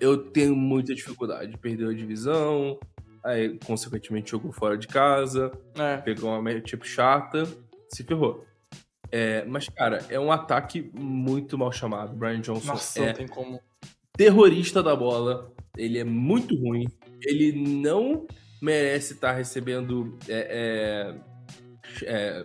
[0.00, 1.56] Eu tenho muita dificuldade.
[1.58, 2.78] Perdeu a divisão,
[3.24, 5.98] aí consequentemente jogou fora de casa, é.
[5.98, 7.46] pegou uma tipo chata,
[7.88, 8.44] se ferrou.
[9.10, 12.14] É, mas, cara, é um ataque muito mal chamado.
[12.14, 13.14] Brian Johnson Nossa, é
[14.16, 16.86] terrorista da bola, ele é muito ruim,
[17.22, 18.26] ele não
[18.60, 21.14] merece estar recebendo é,
[22.02, 22.44] é, é,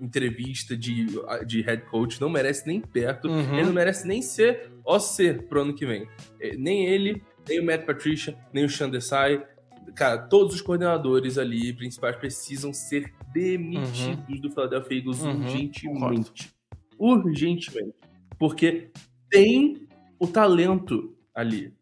[0.00, 1.06] entrevista de,
[1.46, 3.54] de head coach, não merece nem perto, uhum.
[3.54, 6.08] ele não merece nem ser OC pro ano que vem.
[6.40, 9.46] É, nem ele, nem o Matt Patricia, nem o Sean Desai,
[9.94, 14.40] cara, todos os coordenadores ali principais precisam ser demitidos uhum.
[14.40, 15.40] do Philadelphia Eagles uhum.
[15.40, 16.52] urgentemente.
[16.98, 17.94] Urgentemente.
[18.38, 18.90] Porque
[19.30, 21.74] tem o talento ali.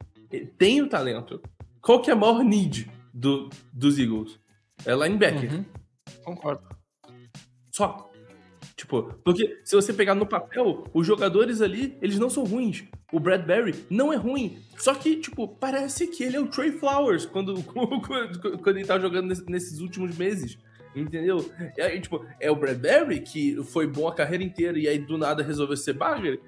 [0.57, 1.41] Tem o talento.
[1.81, 4.39] Qual que é a maior need do, dos Eagles?
[4.85, 5.55] É linebacker.
[5.55, 5.65] Uhum.
[6.25, 6.63] Concordo.
[7.73, 8.10] Só.
[8.91, 12.83] Tipo, porque se você pegar no papel, os jogadores ali, eles não são ruins.
[13.13, 14.59] O Bradbury não é ruim.
[14.77, 19.33] Só que, tipo, parece que ele é o Trey Flowers quando, quando, ele tá jogando
[19.47, 20.59] nesses últimos meses.
[20.95, 21.49] Entendeu?
[21.77, 25.17] E aí, tipo, é o Bradbury que foi bom a carreira inteira e aí do
[25.17, 26.41] nada resolveu ser bagger?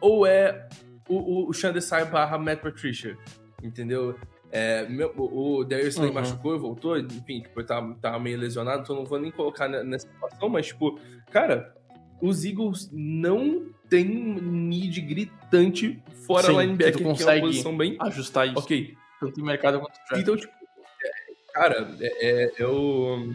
[0.00, 0.66] Ou é
[1.06, 3.14] o, o, o Sean Desai barra Matt Patricia?
[3.62, 4.16] Entendeu?
[4.56, 6.12] É, meu, o Darius uhum.
[6.12, 10.06] machucou e voltou, enfim, tipo, tava, tava meio lesionado, então não vou nem colocar nessa
[10.06, 10.96] situação, mas, tipo,
[11.34, 11.74] cara,
[12.22, 17.96] os Eagles não tem need gritante fora Sim, linebacker, que, que é uma posição bem...
[18.00, 18.60] ajustar isso.
[18.60, 18.96] Ok.
[19.18, 23.34] Tanto em mercado quanto no Então, tipo, é, cara, é, é, eu...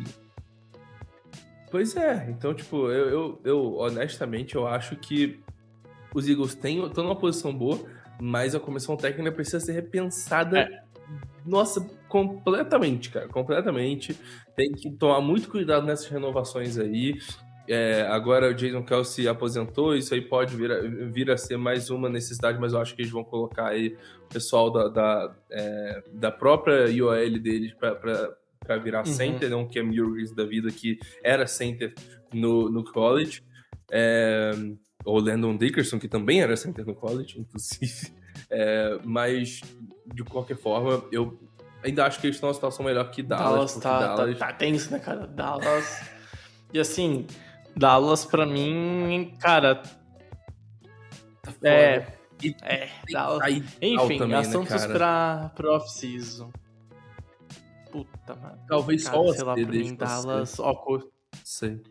[1.70, 5.42] Pois é, então, tipo, eu, eu, eu, honestamente, eu acho que
[6.16, 7.80] os Eagles estão numa posição boa,
[8.20, 10.90] mas a comissão técnica precisa ser repensada é
[11.46, 14.16] nossa, completamente, cara, completamente.
[14.56, 17.18] Tem que tomar muito cuidado nessas renovações aí.
[17.72, 21.92] É, agora o Jason Kelsey aposentou, isso aí pode vir a, vir a ser mais
[21.92, 26.04] uma necessidade, mas eu acho que eles vão colocar aí o pessoal da, da, é,
[26.14, 29.14] da própria IOL deles para virar Uhum.
[29.14, 31.94] center, não que é Murray da vida que era center
[32.34, 33.44] no, no college.
[33.92, 34.52] É,
[35.06, 38.18] ou Landon Dickerson, que também era center no college, inclusive.
[38.50, 39.62] É, mas,
[40.14, 41.38] de qualquer forma, eu
[41.84, 43.50] ainda acho que eles estão numa situação melhor que Dallas.
[43.50, 45.28] Dallas, porque tá, Dallas tá, tá tenso, né, cara?
[45.28, 46.10] Dallas.
[46.74, 47.28] e assim,
[47.80, 49.82] Dallas pra mim, cara.
[51.42, 52.06] tá É.
[52.44, 53.42] E É, Dallas.
[53.82, 54.94] Enfim, também, né, assuntos cara?
[54.94, 56.50] pra, pro off-season.
[57.92, 58.60] Puta, mano.
[58.68, 59.96] Talvez Cara, só sei lá, pra mim.
[59.96, 61.10] Dallas, ó, co-
[61.44, 61.82] Sei.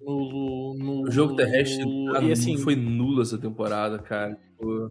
[0.00, 1.08] nulo, nulo.
[1.08, 4.34] O jogo terrestre tá e assim, foi nulo essa temporada, cara.
[4.36, 4.90] Tipo,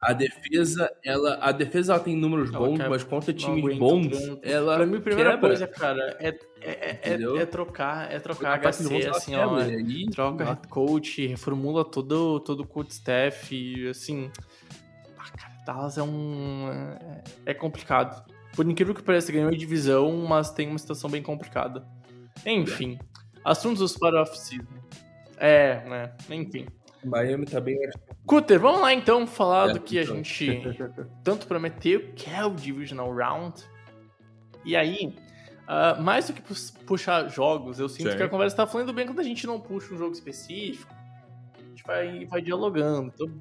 [0.00, 4.40] A defesa, ela, a defesa ela tem números Ela bons, mas contra times bons, tanto.
[4.46, 5.48] ela Pra mim, a primeira quebra.
[5.48, 9.56] coisa, cara, é, é, é, é, é trocar, é trocar HC, ela assim, ó.
[9.56, 14.30] quebra, e aí- Troca head coach, reformula todo, todo o coach staff, e, assim.
[15.18, 16.68] Ah, cara, Dallas é um.
[16.70, 18.22] é- É complicado.
[18.54, 21.86] Por incrível que pareça, ganhou a divisão, mas tem uma situação bem complicada.
[22.44, 22.98] Enfim,
[23.44, 24.64] assuntos para off-season.
[25.38, 26.12] É, né?
[26.30, 26.66] Enfim.
[27.04, 27.78] Miami tá bem.
[28.26, 30.16] Cutter, vamos lá então falar É, do que a então.
[30.16, 30.62] gente
[31.22, 33.62] tanto prometeu, que é o Divisional Round.
[34.64, 35.14] E aí,
[35.68, 38.16] ah, mais do que pu- puxar jogos, eu sinto Certo.
[38.16, 40.92] que a conversa tá fluindo bem quando a gente não puxa um jogo específico.
[41.56, 43.12] A gente vai, vai dialogando.
[43.14, 43.40] Então,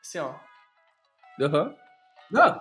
[0.00, 0.34] assim, ó.
[1.40, 1.74] Aham.
[2.30, 2.60] Não.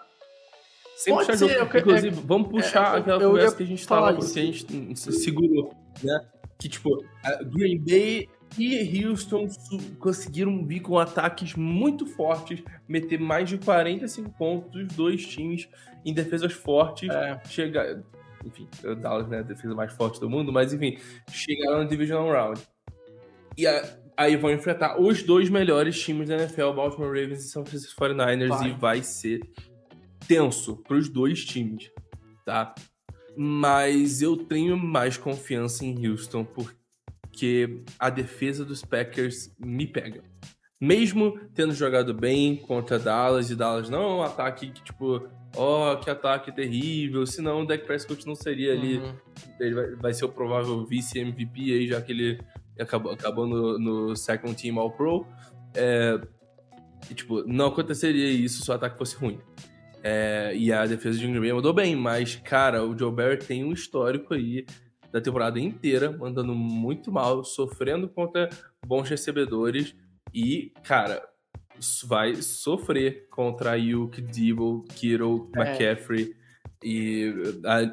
[0.95, 1.71] Sem Pode puxar ser, jogo.
[1.73, 4.99] eu Inclusive, vamos puxar é, aquela eu conversa que a gente tava, que a gente
[4.99, 6.27] se segurou, né?
[6.59, 9.47] Que, tipo, a Green Bay e Houston
[9.99, 15.67] conseguiram vir com ataques muito fortes, meter mais de 45 pontos dos dois times
[16.05, 17.09] em defesas fortes.
[17.09, 18.01] É, chegar.
[18.45, 19.39] Enfim, o Dallas, né?
[19.39, 20.97] A defesa mais forte do mundo, mas enfim,
[21.31, 22.61] chegaram no Divisional Round.
[23.57, 27.63] E a- aí vão enfrentar os dois melhores times da NFL, Baltimore Ravens e São
[27.65, 28.69] Francisco 49ers, Vai.
[28.69, 29.41] e vai ser
[30.27, 31.91] tenso pros dois times,
[32.45, 32.73] tá?
[33.37, 36.80] Mas eu tenho mais confiança em Houston porque
[37.97, 40.23] a defesa dos Packers me pega.
[40.79, 45.95] Mesmo tendo jogado bem contra Dallas, e Dallas não é um ataque que, tipo, ó,
[45.95, 49.13] que ataque terrível, senão o Dak Prescott não seria ali uhum.
[49.59, 52.39] ele vai, vai ser o provável vice-MVP aí, já que ele
[52.79, 55.25] acabou, acabou no, no second team All-Pro.
[55.75, 56.19] É,
[57.09, 59.39] e, tipo, não aconteceria isso se o ataque fosse ruim.
[60.03, 63.63] É, e a defesa de Green Bay mandou bem, mas, cara, o Joe Barry tem
[63.63, 64.65] um histórico aí
[65.11, 68.49] da temporada inteira, mandando muito mal, sofrendo contra
[68.85, 69.95] bons recebedores
[70.33, 71.21] e, cara,
[72.05, 75.59] vai sofrer contra Ayuk, Debo, Kittle, É.
[75.59, 76.35] McCaffrey
[76.83, 77.33] e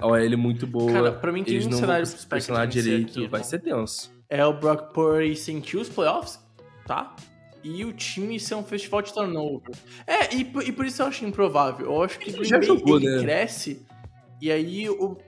[0.00, 0.92] a OL muito boa.
[0.92, 3.46] Cara, pra mim tem Eles um não vão cenário vencer direito, aqui, vai né?
[3.46, 4.10] ser tenso.
[4.30, 6.38] É o Brock Purdy sentir os playoffs,
[6.86, 7.14] tá?
[7.64, 9.74] E o time ser um festival de turnover.
[10.06, 11.86] É, e, por- e por isso eu acho improvável.
[11.86, 13.22] Eu acho que Ele Green já jogou, ele né?
[13.22, 13.84] cresce.
[14.40, 15.18] E aí o,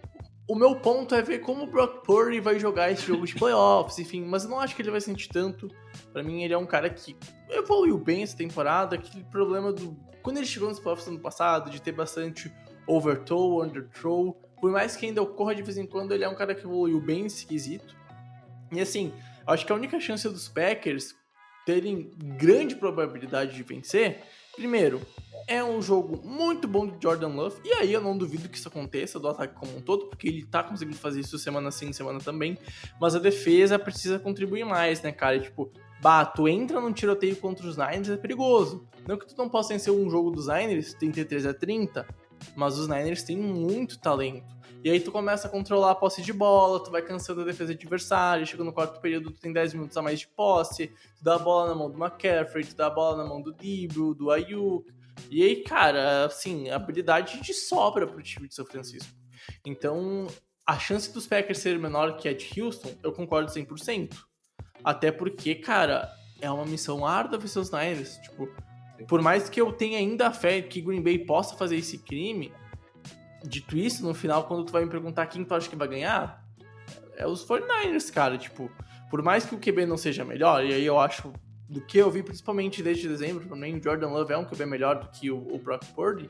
[0.51, 4.01] o meu ponto é ver como o Brock Purdy vai jogar esse jogo de playoffs,
[4.01, 4.25] enfim.
[4.25, 5.69] Mas eu não acho que ele vai sentir tanto.
[6.13, 7.17] Pra mim, ele é um cara que
[7.49, 8.97] evoluiu bem essa temporada.
[8.97, 9.97] Aquele problema do.
[10.25, 12.53] Quando ele chegou nos playoffs ano passado, de ter bastante
[12.85, 14.33] overthrow, underthrow.
[14.61, 17.01] Por mais que ainda ocorra de vez em quando, ele é um cara que evoluiu
[17.01, 17.97] bem nesse quesito.
[18.73, 19.15] E assim,
[19.47, 21.15] acho que a única chance dos Packers
[21.65, 24.25] terem grande probabilidade de vencer,
[24.61, 25.01] primeiro,
[25.49, 28.69] é um jogo muito bom de Jordan Love, e aí eu não duvido que isso
[28.69, 32.19] aconteça do ataque como um todo, porque ele tá conseguindo fazer isso semana sim, semana
[32.21, 32.59] também,
[33.01, 35.37] mas a defesa precisa contribuir mais, né, cara?
[35.37, 38.87] E, tipo, bah, tu entra num tiroteio contra os Niners é perigoso.
[39.09, 42.07] Não que tu não possa vencer um jogo dos Niners 33 a 30,
[42.55, 44.61] mas os Niners têm muito talento.
[44.83, 47.73] E aí tu começa a controlar a posse de bola, tu vai cansando a defesa
[47.73, 51.35] adversária, chega no quarto período, tu tem 10 minutos a mais de posse, tu dá
[51.35, 54.31] a bola na mão do McCaffrey, tu dá a bola na mão do Dibro, do
[54.31, 54.91] Ayuk.
[55.31, 59.13] E aí, cara, assim, habilidade de sobra pro time de São Francisco.
[59.67, 60.27] Então,
[60.67, 64.17] a chance dos Packers ser menor que a de Houston, eu concordo 100%.
[64.83, 68.17] Até porque, cara, é uma missão árdua vencer os Niners.
[68.19, 68.49] Tipo,
[69.07, 72.53] por mais que eu tenha ainda a fé que Green Bay possa fazer esse crime,
[73.45, 76.45] dito isso, no final, quando tu vai me perguntar quem tu acha que vai ganhar,
[77.17, 78.37] é os 49ers, cara.
[78.37, 78.71] Tipo,
[79.11, 81.33] por mais que o QB não seja melhor, e aí eu acho,
[81.69, 85.01] do que eu vi principalmente desde dezembro, mim o Jordan Love é um QB melhor
[85.01, 86.29] do que o, o Brock Purdy.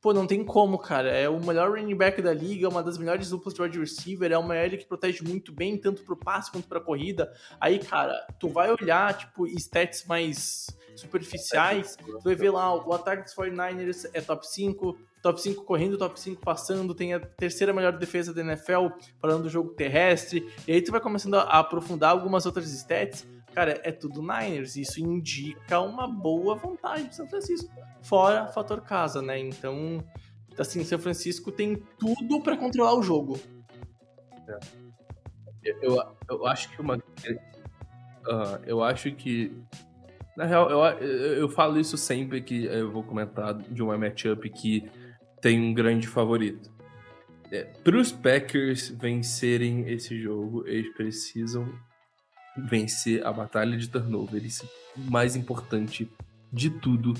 [0.00, 1.10] Pô, não tem como, cara.
[1.10, 4.38] É o melhor running back da liga, uma das melhores duplas de wide receiver, é
[4.38, 7.32] uma L que protege muito bem, tanto pro passe quanto pra corrida.
[7.60, 13.24] Aí, cara, tu vai olhar, tipo, stats mais superficiais, tu vai ver lá, o ataque
[13.24, 17.96] dos 49ers é top 5, top 5 correndo, top 5 passando, tem a terceira melhor
[17.96, 18.88] defesa da NFL
[19.20, 23.80] falando do jogo terrestre, e aí tu vai começando a aprofundar algumas outras stats, cara,
[23.84, 27.70] é tudo Niners, isso indica uma boa vantagem de São Francisco,
[28.02, 30.02] fora fator casa, né, então
[30.58, 33.38] Assim, São Francisco tem tudo pra controlar o jogo.
[35.62, 37.02] Eu, eu acho que uma.
[38.26, 39.52] Ah, eu acho que.
[40.36, 44.88] Na real, eu, eu, falo isso sempre que eu vou comentar de uma matchup que
[45.40, 46.70] tem um grande favorito.
[47.50, 51.66] É, Para os Packers vencerem esse jogo, eles precisam
[52.56, 54.44] vencer a batalha de turnover.
[54.44, 56.10] Isso é o mais importante
[56.52, 57.14] de tudo.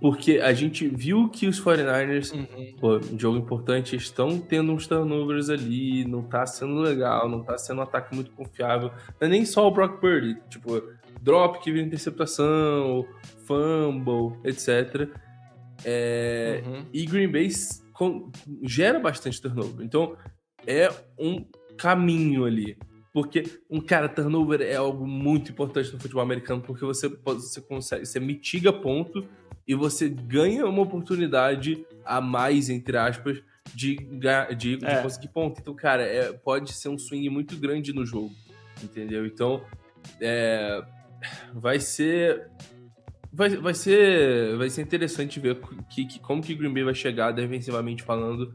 [0.00, 2.74] Porque a gente viu que os 49ers, Uhum.
[2.80, 7.58] pô, um jogo importante, estão tendo uns turnovers ali, não tá sendo legal, não tá
[7.58, 8.90] sendo um ataque muito confiável.
[9.20, 10.82] Não é nem só o Brock Purdy, tipo,
[11.20, 13.06] drop que vira interceptação,
[13.46, 15.08] fumble, etc.
[15.84, 16.84] É, Uhum.
[16.92, 17.48] e Green Bay
[17.92, 18.30] com-
[18.62, 19.84] gera bastante turnover.
[19.84, 20.16] Então,
[20.66, 21.44] é um
[21.76, 22.76] caminho ali.
[23.12, 27.60] Porque um cara, turnover é algo muito importante no futebol americano, porque você, pode- você
[27.60, 29.26] consegue, você mitiga ponto
[29.66, 33.42] e você ganha uma oportunidade a mais, entre aspas,
[33.74, 35.02] de, de, de É.
[35.02, 35.60] conseguir ponto.
[35.60, 38.30] Então, cara, é, pode ser um swing muito grande no jogo.
[38.82, 39.26] Entendeu?
[39.26, 39.62] Então,
[40.20, 40.80] é,
[41.54, 42.48] vai ser.
[43.32, 44.56] Vai, vai ser.
[44.56, 48.52] Vai ser interessante ver que, que- como que Green Bay vai chegar defensivamente falando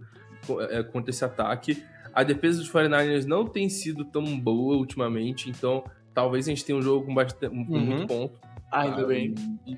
[0.69, 1.83] é, contra esse ataque.
[2.13, 6.77] A defesa dos 49ers não tem sido tão boa ultimamente, então talvez a gente tenha
[6.77, 7.85] um jogo com, bastante, com Uhum.
[7.85, 8.39] muito ponto.
[8.71, 9.35] Ainda Ah, bem.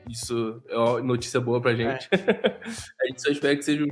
[0.09, 2.07] Isso é uma notícia boa pra gente.
[3.01, 3.87] a gente só espera que seja um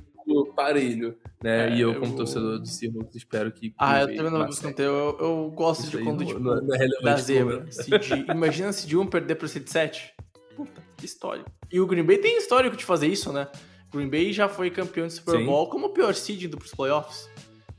[0.55, 1.69] parelho, né?
[1.69, 3.73] É, e eu, como eu- torcedor do Seahawks, espero que.
[3.77, 4.89] Ah, eu também não escanteio.
[4.89, 7.59] Eu, eu gosto Isso de quando, não- tipo, não é- é da zebra.
[7.63, 7.71] né?
[7.71, 10.13] Seed- Imagina se de um perder pro Seed 7.
[10.55, 11.49] Puta, que histórico.
[11.71, 13.47] E o Green Bay tem histórico de fazer isso, né?
[13.93, 15.45] Green Bay já foi campeão de Super Sim.
[15.45, 17.29] Bowl como o pior seed indo pros playoffs.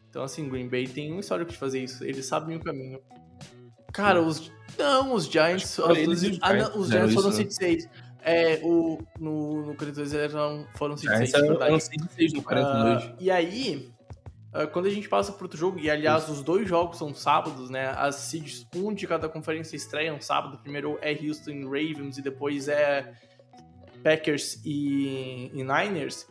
[0.08, 2.04] Então, assim, Green Bay tem um histórico de fazer isso.
[2.04, 3.00] Eles sabem o caminho.
[3.92, 4.50] Cara, os.
[4.78, 5.76] Não, os Giants.
[5.76, 7.36] Que eles os ah, não, Giants os fizeram Giants foram né?
[7.36, 7.88] seed 6.
[8.28, 11.64] É, o, no, no 42 eram, foram seed 6, esse era, verdade.
[11.64, 13.04] era um 6 no 42.
[13.04, 13.92] Ah, e aí,
[14.52, 17.70] ah, quando a gente passa pro outro jogo, e aliás, os dois jogos são sábados,
[17.70, 17.94] né?
[17.96, 20.58] As seeds, um de cada conferência estreiam sábado.
[20.58, 23.14] Primeiro é Houston e Ravens e depois é
[24.02, 26.26] Packers e, e Niners.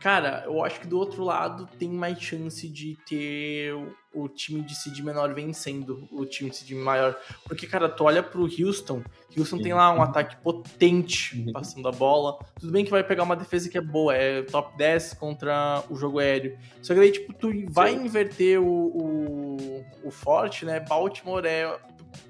[0.00, 3.72] Cara, eu acho que do outro lado tem mais chance de ter
[4.14, 7.18] o, time de seed menor vencendo o time de seed maior.
[7.44, 9.02] Porque, cara, tu olha pro Houston,
[9.36, 11.52] Houston tem lá um ataque potente Uhum.
[11.52, 12.38] passando a bola.
[12.58, 15.96] Tudo bem que vai pegar uma defesa que é boa, é top 10 contra o
[15.96, 16.58] jogo aéreo.
[16.82, 20.80] Só que daí, tipo, tu vai inverter o, o, o forte, né?
[20.80, 21.78] Baltimore é a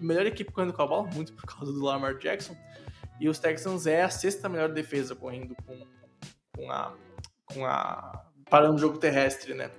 [0.00, 2.56] melhor equipe correndo com a bola, muito por causa do Lamar Jackson.
[3.20, 5.86] E os Texans é a sexta melhor defesa correndo com,
[6.56, 6.92] com a.
[7.46, 8.24] com a.
[8.50, 9.70] parando o jogo terrestre, né?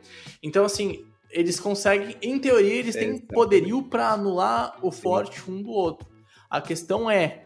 [0.42, 5.72] Então, assim, eles conseguem, em teoria, eles têm poderio para anular o forte um do
[5.72, 6.08] outro.
[6.50, 7.46] A questão é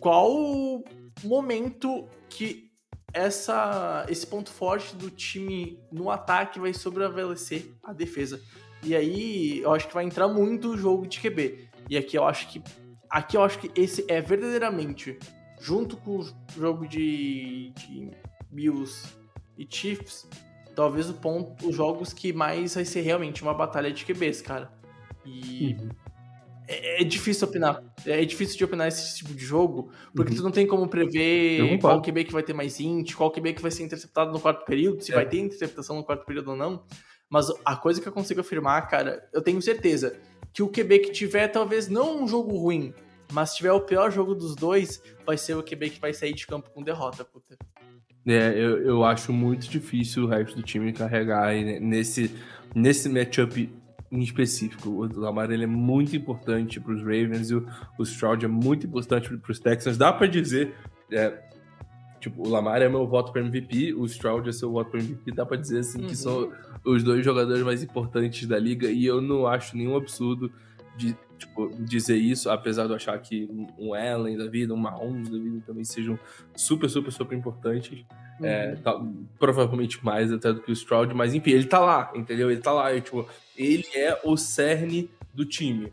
[0.00, 0.82] qual
[1.22, 2.70] momento que
[3.12, 8.40] essa, esse ponto forte do time no ataque vai sobrevalecer a defesa.
[8.82, 11.68] E aí eu acho que vai entrar muito o jogo de QB.
[11.88, 12.62] E aqui eu acho que
[13.08, 15.18] aqui eu acho que esse é verdadeiramente
[15.60, 18.10] junto com o jogo de, de
[18.50, 19.06] Bills
[19.58, 20.26] e Chiefs,
[20.74, 24.70] talvez o ponto, os jogos que mais vai ser realmente uma batalha de QBs, cara.
[25.24, 25.76] E
[26.68, 27.82] é, é difícil opinar.
[28.06, 30.36] É difícil de opinar esse tipo de jogo, porque Uhum.
[30.38, 33.62] tu não tem como prever qual QB que vai ter mais int, qual QB que
[33.62, 35.14] vai ser interceptado no quarto período, se É.
[35.16, 36.84] vai ter interceptação no quarto período ou não.
[37.28, 40.16] Mas a coisa que eu consigo afirmar, cara, eu tenho certeza
[40.52, 42.92] que o QB que tiver talvez não um jogo ruim,
[43.32, 46.32] mas se tiver o pior jogo dos dois, vai ser o QB que vai sair
[46.34, 47.56] de campo com derrota, puta.
[48.26, 52.30] É, eu, eu acho muito difícil o resto do time carregar né, nesse,
[52.74, 53.72] nesse matchup
[54.12, 54.90] em específico.
[54.90, 57.66] O Lamar ele é muito importante para os Ravens e o,
[57.98, 59.96] o Stroud é muito importante para os Texans.
[59.96, 60.74] Dá para dizer,
[61.10, 61.32] é,
[62.20, 65.32] tipo, o Lamar é meu voto para MVP, o Stroud é seu voto para MVP.
[65.32, 66.08] Dá para dizer assim Uhum.
[66.08, 66.52] que são
[66.84, 70.50] os dois jogadores mais importantes da liga e eu não acho nenhum absurdo
[71.08, 75.28] de tipo, dizer isso, apesar de eu achar que um Allen da vida, um Mahomes
[75.30, 76.18] da vida também sejam
[76.54, 78.04] super, super, super importantes.
[78.42, 78.98] É, tá-
[79.38, 82.50] provavelmente mais até do que o Stroud, mas enfim, ele tá lá, entendeu?
[82.50, 85.92] Ele tá lá, e, tipo, ele é o cerne do time.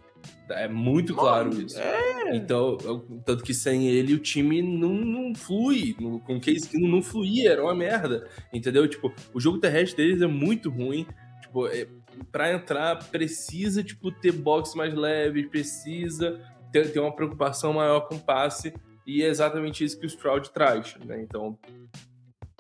[0.50, 1.78] É muito claro isso.
[1.80, 2.78] É, Então,
[3.26, 5.96] tanto que sem ele o time não, não flui.
[6.00, 8.28] No- Com o Case Keenum não fluía, era uma merda.
[8.54, 8.86] Entendeu?
[8.88, 11.06] Tipo, o jogo terrestre deles é muito ruim.
[11.42, 11.88] Tipo, é,
[12.32, 16.40] pra entrar precisa, tipo, ter box mais leve, precisa
[16.72, 18.74] ter, ter uma preocupação maior com o passe.
[19.06, 21.22] E é exatamente isso que o Stroud traz, né?
[21.22, 21.58] Então,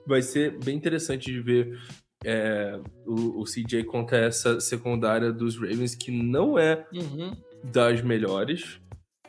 [0.05, 1.77] vai ser bem interessante de ver
[2.23, 7.35] é, o, o CJ contra essa secundária dos Ravens, que não é uhum.
[7.63, 8.79] das melhores.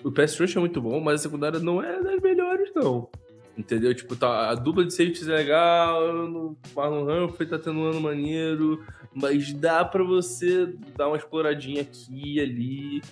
[0.04, 3.10] O pass rush é muito bom, mas a secundária não é das melhores, não.
[3.58, 3.92] Entendeu?
[3.92, 8.00] Tipo, tá, a dupla de safeties é legal, o Marlon Humphrey tá tendo um ano
[8.00, 13.02] maneiro, mas dá pra você dar uma exploradinha aqui e ali.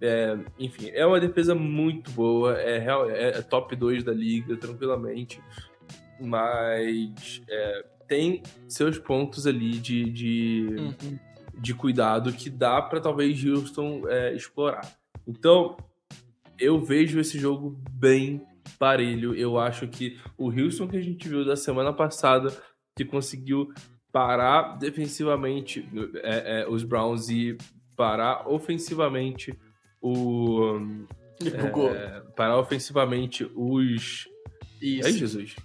[0.00, 4.56] É, enfim, é uma defesa muito boa, é, real- é- é top 2 da liga,
[4.56, 5.40] tranquilamente.
[6.20, 11.18] Mas é, tem seus pontos ali de, de, Uhum.
[11.58, 14.88] de cuidado que dá pra talvez Houston é, explorar.
[15.26, 15.76] Então,
[16.58, 18.40] eu vejo esse jogo bem
[18.78, 19.34] parelho.
[19.34, 22.52] Eu acho que o Houston que a gente viu da semana passada,
[22.96, 23.68] que conseguiu
[24.12, 25.86] parar defensivamente
[26.22, 27.56] é, é, os Browns e
[27.96, 29.54] parar ofensivamente
[30.00, 30.78] o.
[31.44, 34.28] É, parar ofensivamente os.
[34.80, 35.06] Isso.
[35.06, 35.56] Ai, Jesus.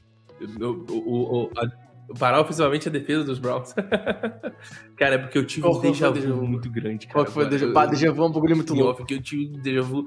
[0.60, 3.74] O- o- o- a- parar ofensivamente a defesa dos Browns.
[4.98, 6.48] cara, é porque eu tive Qual um déjà vu vu?
[6.48, 7.14] muito grande, cara.
[7.20, 9.06] Qual que foi o déjà Pá, déjà vu é um bagulho muito louco.
[9.10, 10.06] eu tive um déjà vu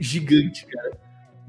[0.00, 0.98] gigante, cara.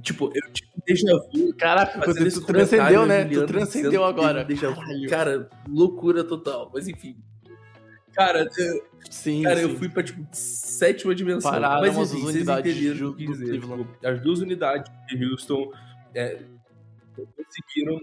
[0.02, 1.56] Tipo, eu tive um déjà vu.
[1.56, 3.26] Caraca, fazendo tu, esse tu transcendeu, né?
[3.26, 4.46] Tu transcendeu agora.
[4.48, 5.08] um.
[5.10, 6.72] Cara, loucura total.
[6.74, 7.18] Mas enfim.
[8.14, 9.62] Cara, eu, Sim, cara, sim.
[9.64, 11.50] eu fui pra, tipo, sétima dimensão.
[11.50, 13.60] Pararam Mas enfim, duas vocês entenderam de- o que dizer.
[13.60, 15.72] Tipo, as duas unidades de Houston
[16.14, 16.40] é,
[17.16, 18.00] conseguiram...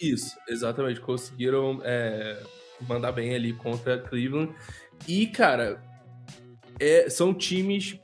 [0.00, 1.00] Isso, exatamente.
[1.00, 2.40] Conseguiram é,
[2.88, 4.52] mandar bem ali contra Cleveland.
[5.08, 5.82] E, cara,
[6.78, 7.98] é, são times...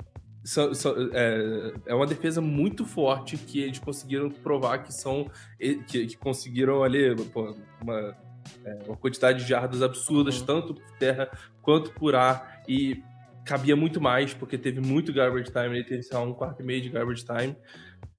[0.44, 5.30] são- são- é, é uma defesa muito forte que eles conseguiram provar que são...
[5.58, 8.16] Que, que conseguiram ali pô, uma,
[8.64, 10.46] é, uma quantidade de jardas absurdas, Uhum.
[10.46, 11.30] tanto por terra
[11.62, 12.62] quanto por ar.
[12.68, 13.02] E
[13.44, 16.64] cabia muito mais, porque teve muito garbage time, ele teve, sei lá, um quarto e
[16.64, 17.56] meio de garbage time.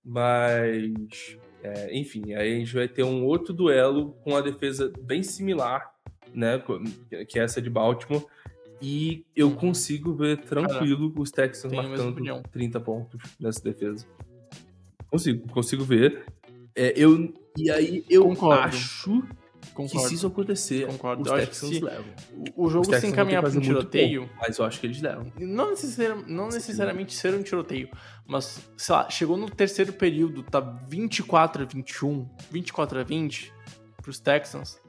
[0.03, 5.23] Mas, é, enfim, aí a gente vai ter um outro duelo com uma defesa bem
[5.23, 5.91] similar,
[6.33, 6.61] né,
[7.27, 8.25] que é essa de Baltimore.
[8.81, 12.41] E eu consigo ver tranquilo os Texans marcando opinião.
[12.51, 14.05] 30 pontos nessa defesa.
[15.09, 16.25] Consigo, consigo ver.
[16.75, 18.61] É, eu, e aí eu Concordo.
[18.63, 20.07] acho que Concordo.
[20.07, 21.21] se isso acontecer, Concordo.
[21.21, 22.05] os Eu que Texans se- levam.
[22.55, 25.01] O jogo Os se encaminhar que para um tiroteio, pouco, mas eu acho que eles
[25.01, 25.31] levam.
[25.39, 27.89] não, necessari- não necessariamente ser um tiroteio,
[28.25, 33.53] mas, sei lá, chegou no terceiro período, tá 24 a 21, 24 a 20
[34.01, 34.79] pros Texans,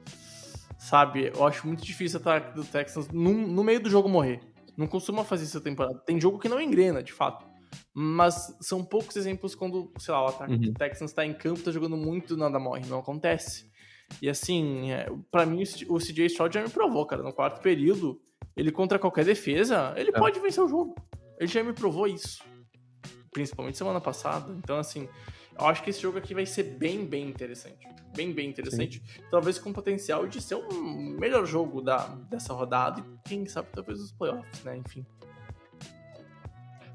[0.87, 1.31] sabe?
[1.33, 4.39] Eu acho muito difícil o ataque do Texans no, no meio do jogo morrer.
[4.77, 5.99] Não costuma fazer isso a temporada.
[6.05, 7.45] Tem jogo que não engrena, de fato.
[7.93, 10.59] Mas são poucos exemplos quando, sei lá, o ataque Uhum.
[10.61, 12.85] do Texans tá em campo, tá jogando muito, nada morre.
[12.87, 13.71] Não acontece.
[14.21, 17.23] E assim, é, pra mim, o CJ Stroud já me provou, cara.
[17.23, 18.19] No quarto período,
[18.55, 20.19] ele contra qualquer defesa, ele É.
[20.19, 20.95] pode vencer o jogo.
[21.39, 22.43] Ele já me provou isso.
[23.31, 24.51] Principalmente semana passada.
[24.63, 25.07] Então, assim,
[25.59, 27.87] eu acho que esse jogo aqui vai ser bem, bem interessante.
[28.15, 29.01] Bem, bem interessante.
[29.31, 31.97] Talvez com potencial de ser um melhor jogo da,
[32.29, 33.01] dessa rodada.
[33.01, 34.77] E quem sabe talvez os playoffs, né?
[34.77, 35.03] Enfim.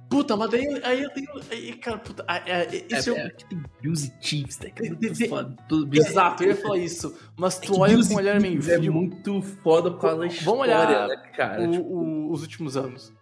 [0.08, 1.28] Puta, mas daí aí eu tenho.
[1.50, 2.24] Aí, cara, puta.
[2.26, 3.20] ah, é, esse jogo.
[3.36, 4.70] que tem Bills e Chiefs, né?
[4.70, 5.54] Tem- tem- tem- foda.
[5.68, 5.94] Tudo.
[5.94, 7.14] Exato, eu ia falar isso.
[7.36, 10.22] Mas É tu que olha com um olhar meio é muito foda por causa da
[10.22, 11.62] Vamos história, olhar né, cara?
[11.62, 13.12] o- Tipo, o- os últimos anos.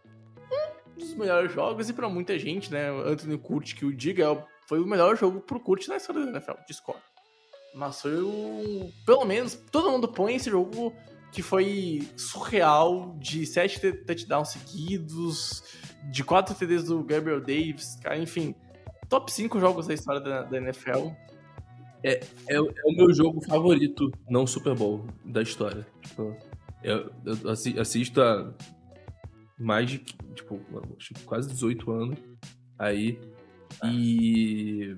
[0.97, 2.89] Um dos melhores jogos, e pra muita gente, né?
[3.05, 6.25] Anthony Curti que o diga, é o- foi o melhor jogo pro Curti na história
[6.25, 7.03] da NFL, Discord.
[7.75, 8.91] Mas foi o.
[9.05, 10.93] Pelo menos, todo mundo põe esse jogo
[11.33, 15.63] que foi surreal, de sete touchdowns seguidos,
[16.11, 18.55] de quatro TDs do Gabriel Davis, cara, enfim.
[19.09, 21.11] Top 5 jogos da história da, da NFL.
[22.03, 25.87] é, é o meu jogo favorito, não Super Bowl, da história.
[26.01, 26.35] Tipo,
[26.83, 28.53] eu, eu assi- assisto há
[29.59, 30.59] mais de, tipo,
[31.25, 32.19] quase 18 anos
[32.79, 33.19] aí.
[33.85, 34.95] E...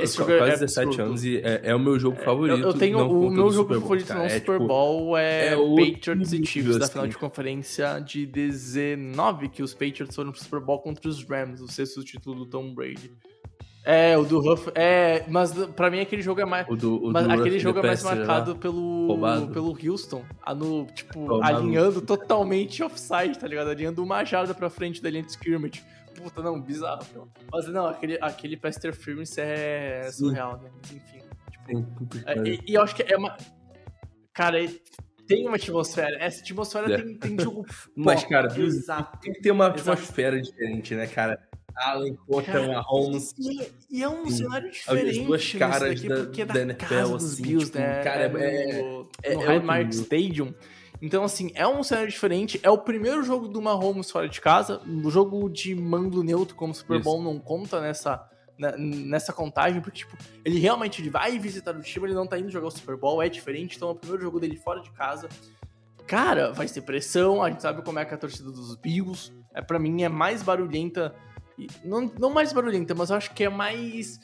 [0.00, 1.02] Esse Quase jogo é 17 absurdo.
[1.08, 2.58] anos e é, é o meu jogo favorito.
[2.60, 4.20] Eu, eu tenho não o meu jogo Bowl, favorito cara.
[4.20, 6.92] no É, Super tipo, Bowl é, é Patriots e Chiefs da assim.
[6.92, 11.60] final de conferência de 19 que os Patriots foram pro Super Bowl contra os Rams,
[11.60, 13.12] o sexto título do Tom Brady.
[13.84, 17.12] É, o do Huff, é, mas pra mim aquele jogo é mais O do, o
[17.12, 18.14] mas do aquele Rush jogo é mais lá.
[18.14, 19.48] marcado pelo, roubado.
[19.48, 20.22] pelo Houston,
[20.54, 21.56] no, tipo, Roubado.
[21.56, 23.70] alinhando totalmente offside, tá ligado?
[23.70, 25.82] Alinhando uma jarda pra frente da linha de scrimmage.
[26.14, 27.30] Puta, não, bizarro.
[27.52, 30.26] Mas não, aquele, aquele pass interference é Sim.
[30.26, 30.70] surreal, né?
[30.92, 31.20] Enfim.
[31.66, 33.36] Sim, puta que É, e, e eu acho que é uma.
[34.32, 34.68] Cara, é-
[35.26, 36.16] tem uma atmosfera.
[36.18, 36.96] Essa atmosfera É.
[37.02, 37.64] tem, tem jogo.
[37.96, 39.18] Mas, cara, exato.
[39.20, 39.92] tem que ter uma Exato.
[39.92, 41.48] atmosfera diferente, né, cara?
[42.26, 43.32] Contra Cara, Mahomes.
[43.38, 44.38] E, e é um Sim.
[44.44, 45.20] cenário As diferente.
[45.24, 47.78] duas nisso caras daqui, da- porque é da, da NFL, casa dos assim, Bills, tipo,
[47.78, 48.02] né?
[48.02, 50.54] cara, é- é- no é Highmark outro Stadium.
[51.02, 52.60] Então, assim, é um cenário diferente.
[52.62, 54.80] É o primeiro jogo do Mahomes fora de casa.
[55.04, 57.00] O jogo de mando neutro, como Super.
[57.02, 58.22] Bowl, não conta nessa,
[58.58, 62.50] na- nessa contagem, porque, tipo, ele realmente vai visitar o time, ele não tá indo
[62.50, 63.76] jogar o Super Bowl, é diferente.
[63.76, 65.28] Então, é o primeiro jogo dele fora de casa.
[66.06, 69.32] Cara, vai ter pressão, a gente sabe como é que é a torcida dos Bills.
[69.54, 71.14] É, para mim, é mais barulhenta.
[71.84, 74.18] Não, não mais barulhenta, mas eu acho que é mais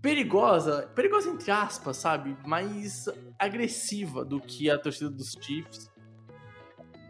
[0.00, 2.36] perigosa, perigosa entre aspas, sabe?
[2.46, 3.06] Mais
[3.38, 5.90] agressiva do que a torcida dos Chiefs.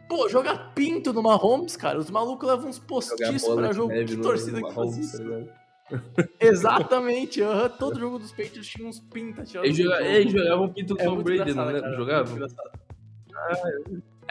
[0.08, 1.98] Pô, jogar pinto no Mahomes, cara.
[1.98, 3.92] Os malucos levam uns postiços pra jogo.
[4.06, 5.22] Que torcida que faz isso?
[6.40, 7.68] Exatamente, uhum.
[7.78, 9.54] todo jogo dos Patriots tinha uns pintas.
[9.54, 11.96] Eles, joga, eles jogavam pinto do é Tom Brady, não né?
[11.96, 12.46] Jogavam?
[13.34, 13.52] Ah,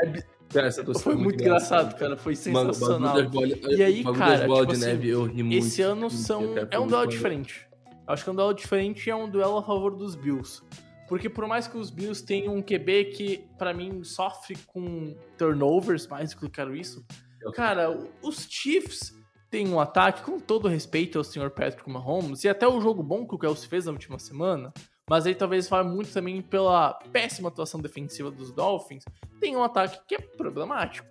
[0.01, 2.15] é, cara, essa foi, foi muito, muito engraçado, cara.
[2.15, 3.15] Foi sensacional.
[3.15, 6.55] Mano, bola, e aí, cara, tipo de assim, neve, eu ri muito, esse ano são,
[6.69, 7.66] é um duelo diferente.
[8.07, 10.63] Acho que um duelo diferente é um duelo a favor dos Bills.
[11.07, 16.07] Porque por mais que os Bills tenham um QB que, para mim, sofre com turnovers,
[16.07, 17.05] mais do que eu quero isso,
[17.53, 17.89] cara,
[18.21, 19.13] os Chiefs
[19.49, 23.25] têm um ataque, com todo respeito ao senhor Patrick Mahomes, e até o jogo bom
[23.25, 24.73] que o Kelsey fez na última semana,
[25.09, 29.05] mas aí talvez fale muito também pela péssima atuação defensiva dos Dolphins,
[29.39, 31.07] tem um ataque que é problemático.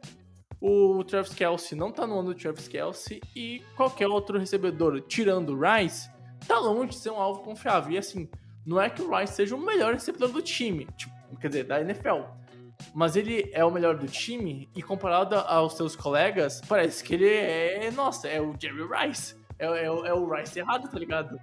[0.60, 5.54] O Travis Kelsey não tá no ano do Travis Kelsey e qualquer outro recebedor, tirando
[5.54, 6.10] o Rice,
[6.46, 7.92] tá longe de ser um alvo confiável.
[7.92, 8.28] E assim,
[8.64, 11.80] não é que o Rice seja o melhor recebedor do time, tipo, quer dizer, da
[11.80, 12.22] NFL.
[12.94, 17.28] Mas ele é o melhor do time e comparado aos seus colegas, parece que ele
[17.28, 19.34] é, nossa, é o Jerry Rice.
[19.58, 21.38] É, é, é o Rice errado, tá ligado?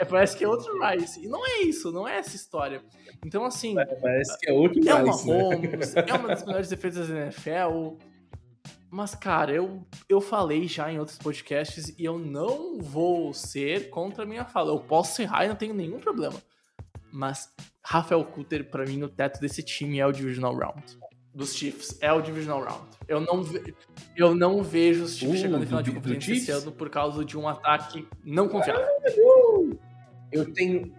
[0.00, 1.24] É, parece que é outro Rice.
[1.24, 2.82] E não é isso, não é essa história.
[3.24, 3.74] Então, assim.
[3.74, 5.30] Parece que é outro é Rice.
[5.30, 6.04] Uma Holmes, né?
[6.06, 7.96] é uma das melhores defesas da NFL.
[8.94, 14.22] Mas, cara, eu, eu falei já em outros podcasts e eu não vou ser contra
[14.22, 14.70] a minha fala.
[14.70, 16.40] Eu posso errar e não tenho nenhum problema.
[17.12, 20.96] Mas Rafael Cutter, para mim, o teto desse time é o Divisional Round.
[21.34, 22.86] Dos Chiefs, é o Divisional Round.
[23.08, 23.74] Eu não, ve...
[24.16, 27.24] eu não vejo os Chiefs uh, chegando no final de conferência esse ano por causa
[27.24, 28.86] de um ataque não confiável.
[30.30, 30.94] Eu tenho,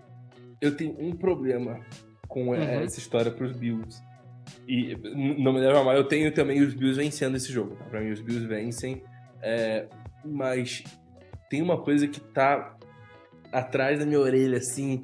[0.59, 1.79] eu tenho um problema
[2.27, 2.55] com uhum.
[2.55, 4.03] essa história pros Bills.
[4.67, 7.75] E não me leva mal, eu tenho também os Bills vencendo esse jogo.
[7.75, 7.85] Tá?
[7.85, 9.03] Pra mim, os Bills vencem.
[9.41, 9.87] É,
[10.23, 10.83] mas
[11.49, 12.75] tem uma coisa que tá
[13.51, 15.03] atrás da minha orelha, assim,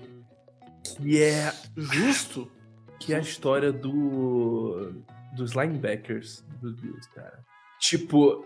[0.83, 2.51] que é justo
[2.99, 4.93] que é a história do
[5.33, 7.39] dos linebackers dos Bills, cara.
[7.79, 8.45] Tipo,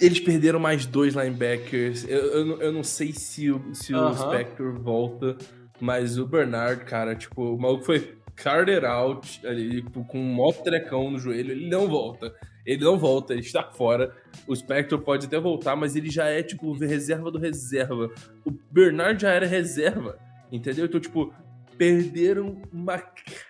[0.00, 2.04] eles perderam mais dois linebackers.
[2.08, 5.36] Eu, eu, eu não sei se, o, se o Spectre volta,
[5.80, 11.10] mas o Bernard, cara, tipo, o maluco foi Carter out ali, com um mó trecão
[11.10, 12.34] no joelho, ele não volta.
[12.64, 14.14] Ele não volta, ele está fora.
[14.46, 18.10] O Spectre pode até voltar, mas ele já é, tipo, reserva do reserva.
[18.44, 20.18] O Bernard já era reserva,
[20.50, 20.86] entendeu?
[20.86, 21.34] Então, tipo,
[21.76, 22.98] perderam uma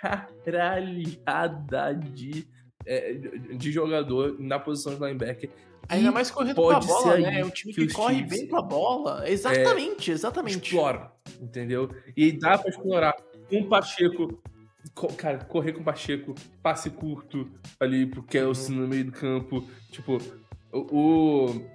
[0.01, 2.47] caralhada de,
[2.87, 5.51] é, de jogador na posição de linebacker.
[5.89, 7.41] Ainda mais correndo com a bola, né?
[7.41, 9.29] É um time que, que corre Chiefs, bem com a bola.
[9.29, 10.69] Exatamente, é, exatamente.
[10.69, 11.91] Explora, entendeu?
[12.17, 13.15] E dá pra explorar.
[13.51, 14.41] Um Pacheco,
[15.17, 18.83] cara, correr com o Pacheco, passe curto ali pro Kelsey uhum.
[18.83, 19.67] no meio do campo.
[19.91, 20.19] Tipo,
[20.73, 21.67] o, o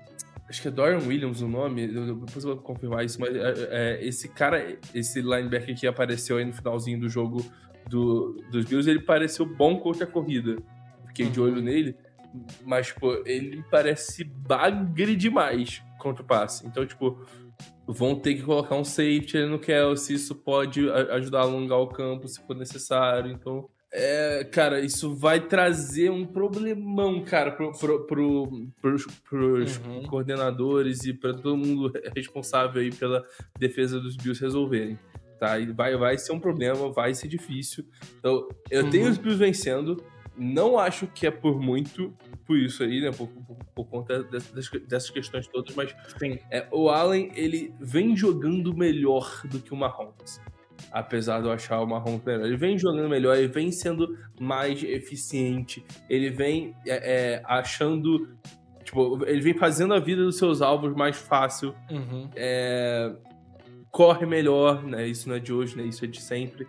[0.50, 4.06] Acho que é Dorian Williams o nome, depois eu vou confirmar isso, mas é, é,
[4.06, 7.46] esse cara, esse linebacker que apareceu aí no finalzinho do jogo
[7.90, 10.56] do, dos Bills, ele pareceu bom contra a corrida.
[11.08, 11.32] Fiquei uhum.
[11.32, 11.98] de olho nele,
[12.64, 16.66] mas, tipo, ele parece bagre demais contra o passe.
[16.66, 17.26] Então, tipo,
[17.88, 21.88] vão ter que colocar um safety ali no Kelsey, isso pode ajudar a alongar o
[21.88, 28.06] campo se for necessário, então é, cara, isso vai trazer um problemão, cara, pro, pro,
[28.06, 30.04] pro, pros, pros uhum.
[30.04, 33.26] coordenadores e para todo mundo responsável aí pela
[33.58, 35.00] defesa dos Bills resolverem.
[35.40, 35.58] Tá?
[35.58, 37.86] E vai, vai ser um problema, vai ser difícil.
[38.20, 38.90] Então, eu uhum.
[38.90, 40.04] tenho os Bills vencendo.
[40.38, 42.14] Não acho que é por muito
[42.46, 43.12] por isso aí, né?
[43.12, 45.96] Por, por, por conta dessas, dessas, questões todas, mas
[46.52, 50.40] é, o Allen, ele vem jogando melhor do que o Mahomes
[50.92, 52.46] apesar de eu achar o Mahomes melhor.
[52.46, 58.30] Ele vem jogando melhor, ele vem sendo mais eficiente, ele vem é, é, achando.
[58.84, 61.76] Tipo, ele vem fazendo a vida dos seus alvos mais fácil.
[61.90, 62.30] Uhum.
[62.36, 63.14] É,
[63.92, 65.08] corre melhor, né?
[65.08, 65.84] Isso não é de hoje, né?
[65.84, 66.68] Isso é de sempre.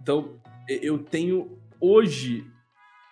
[0.00, 2.46] Então, eu tenho hoje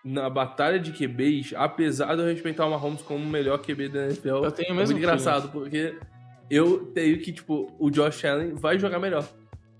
[0.05, 4.05] na batalha de QBs, apesar de eu respeitar o Mahomes como o melhor QB da
[4.07, 5.99] NFL, eu tenho mesmo é muito engraçado, porque
[6.51, 9.28] eu tenho que, tipo, o Josh Allen vai jogar melhor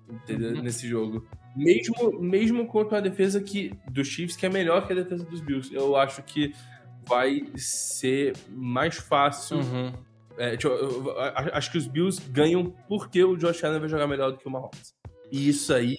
[0.09, 0.55] entendeu?
[0.55, 0.63] Uhum.
[0.63, 1.27] nesse jogo.
[1.57, 5.41] Mesmo, mesmo contra a defesa que, dos Chiefs, que é melhor que a defesa dos
[5.41, 5.75] Bills.
[5.75, 6.53] Eu acho que
[7.07, 9.59] vai ser mais fácil.
[9.59, 9.93] Uhum.
[10.37, 11.21] É, tipo, eu, eu,
[11.53, 14.51] acho que os Bills ganham porque o Josh Allen vai jogar melhor do que o
[14.51, 14.95] Mahomes.
[15.31, 15.99] E isso aí.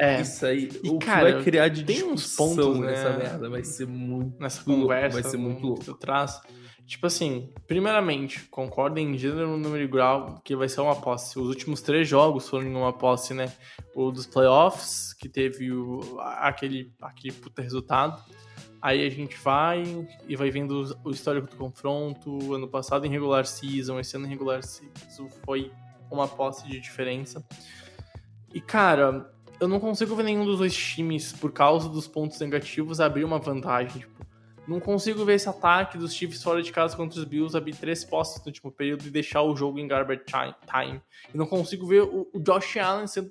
[0.00, 0.22] É.
[0.22, 0.70] Isso aí.
[0.82, 2.86] E, o cara, que vai criar de tem uns pontos né?
[2.86, 4.40] nessa merda vai ser muito.
[4.40, 5.20] Nessa conversa.
[5.20, 5.84] Vai ser muito louco.
[5.84, 6.40] Que eu traço.
[6.86, 11.38] Tipo assim, primeiramente, concordo em gênero, número e grau que vai ser uma posse.
[11.38, 13.52] Os últimos três jogos foram em uma posse, né?
[13.94, 18.20] O dos playoffs, que teve o, aquele, aquele puta resultado.
[18.80, 19.84] Aí a gente vai
[20.26, 22.54] e vai vendo o histórico do confronto.
[22.54, 25.70] Ano passado em regular season, esse ano em regular season foi
[26.10, 27.44] uma posse de diferença.
[28.52, 29.30] E, cara,
[29.60, 33.38] eu não consigo ver nenhum dos dois times, por causa dos pontos negativos, abrir uma
[33.38, 34.00] vantagem.
[34.00, 34.26] Tipo,
[34.66, 38.02] não consigo ver esse ataque dos Chiefs fora de casa contra os Bills abrir três
[38.02, 41.00] postos no último período e deixar o jogo em garbage time.
[41.32, 43.28] E não consigo ver o, o Josh Allen sendo,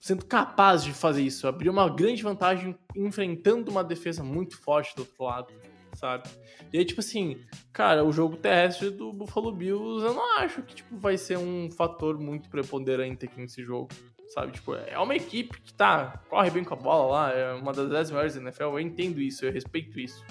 [0.00, 1.46] sendo capaz de fazer isso.
[1.46, 5.52] Abrir uma grande vantagem enfrentando uma defesa muito forte do outro lado,
[5.92, 6.28] sabe?
[6.72, 7.40] E aí, tipo assim,
[7.72, 11.70] cara, o jogo terrestre do Buffalo Bills eu não acho que tipo, vai ser um
[11.70, 13.88] fator muito preponderante aqui nesse jogo
[14.28, 14.52] sabe?
[14.52, 17.88] Tipo, é uma equipe que tá, corre bem com a bola lá, é uma das
[17.88, 20.24] 10 melhores da NFL, eu entendo isso, eu respeito isso.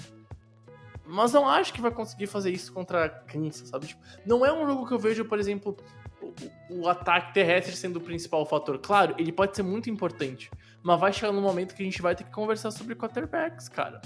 [1.04, 3.86] Mas não acho que vai conseguir fazer isso contra a Kansas, sabe?
[3.86, 5.76] Tipo, não é um jogo que eu vejo, por exemplo,
[6.20, 6.34] o,
[6.80, 8.78] o, ataque terrestre sendo o principal fator.
[8.78, 10.50] Claro, ele pode ser muito importante,
[10.82, 14.00] mas vai chegar no momento que a gente vai ter que conversar sobre quarterbacks, cara,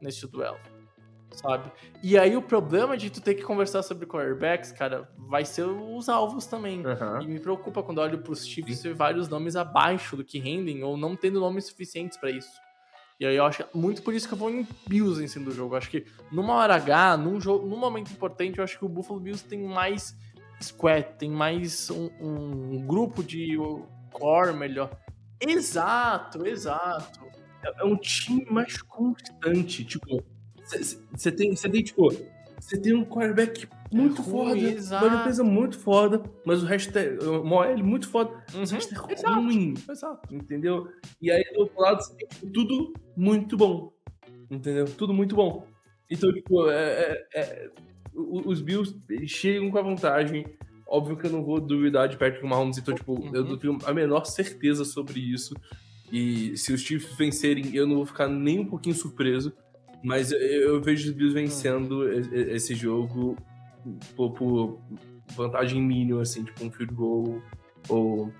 [0.00, 0.58] nesse duelo
[1.32, 1.70] sabe?
[2.02, 6.08] E aí o problema de tu ter que conversar sobre quarterbacks, cara, vai ser os
[6.08, 6.84] alvos também.
[6.86, 7.22] Uhum.
[7.22, 10.96] E me preocupa quando olho pros Chiefs ver vários nomes abaixo do que rendem ou
[10.96, 12.50] não tendo nomes suficientes para isso.
[13.20, 15.50] E aí eu acho muito por isso que eu vou em Bills em cima do
[15.52, 15.74] jogo.
[15.74, 18.88] Eu acho que numa hora H, num, jogo, num momento importante, eu acho que o
[18.88, 20.16] Buffalo Bills tem mais
[20.60, 23.56] squad, tem mais um, um grupo de
[24.12, 24.90] core melhor.
[25.40, 27.20] Exato, exato.
[27.64, 30.22] É, é um time mais constante, tipo,
[31.14, 32.10] você tem, você tem, tipo,
[32.60, 35.06] você tem um quarterback muito é ruim, foda, exato.
[35.06, 38.74] uma defesa muito foda, mas o resto é uma OL muito foda, uhum, mas o
[38.74, 39.74] resto é exato, ruim.
[39.88, 40.34] Exato.
[40.34, 40.88] Entendeu?
[41.20, 43.92] E aí do outro lado você tem tipo, tudo muito bom.
[44.50, 44.86] Entendeu?
[44.86, 45.66] Tudo muito bom.
[46.10, 47.70] Então, tipo, é, é, é,
[48.14, 50.46] os Bills chegam com a vantagem.
[50.86, 53.30] Óbvio que eu não vou duvidar de Patrick Mahomes, então, tipo, uhum.
[53.34, 55.54] eu não tenho a menor certeza sobre isso.
[56.10, 59.52] E se os Chiefs vencerem, eu não vou ficar nem um pouquinho surpreso.
[60.02, 62.30] Mas eu, vejo os Bills vencendo hum.
[62.32, 63.36] esse jogo
[64.16, 64.80] por, por,
[65.34, 67.42] vantagem mínima, assim, tipo um field goal
[67.88, 68.32] ou.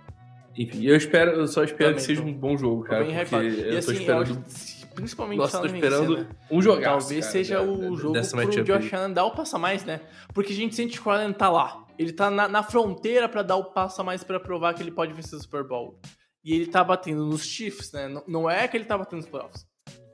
[0.57, 3.05] Enfim, eu espero, eu só espero Também que seja um bom jogo, cara.
[3.05, 4.31] Porque eu e, tô assim, esperando.
[4.31, 6.37] Eu principalmente Nossa, tô esperando vencer, né?
[6.51, 6.83] um jogo.
[6.83, 10.01] Talvez cara, seja o jogo pro Josh Allen dar o passo a mais, né?
[10.35, 11.85] Porque a gente sente que o Allen tá lá.
[11.97, 14.91] Ele tá na, na fronteira para dar o passo a mais para provar que ele
[14.91, 16.01] pode vencer o Super Bowl.
[16.45, 18.09] E ele tá batendo nos Chiefs, né?
[18.09, 19.65] Não, não é que ele tá batendo nos playoffs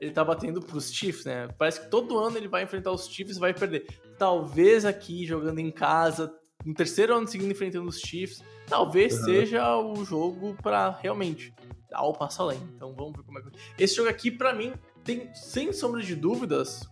[0.05, 1.47] ele tá batendo pros Chiefs, né?
[1.57, 3.87] Parece que todo ano ele vai enfrentar os Chiefs e vai perder.
[4.17, 6.31] Talvez aqui, jogando em casa,
[6.63, 9.25] no terceiro ano seguindo enfrentando os Chiefs, talvez uhum.
[9.25, 11.53] seja o jogo para realmente
[11.89, 12.59] dar o passo além.
[12.75, 13.83] Então vamos ver como é que.
[13.83, 16.87] Esse jogo aqui, para mim, tem, sem sombra de dúvidas,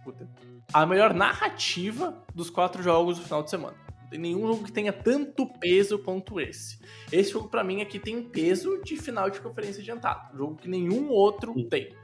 [0.73, 3.77] a melhor narrativa dos quatro jogos do final de semana.
[4.01, 6.79] Não tem nenhum jogo que tenha tanto peso quanto esse.
[7.11, 10.35] Esse jogo, para mim, aqui tem peso de final de conferência adiantado.
[10.35, 11.95] Jogo que nenhum outro tem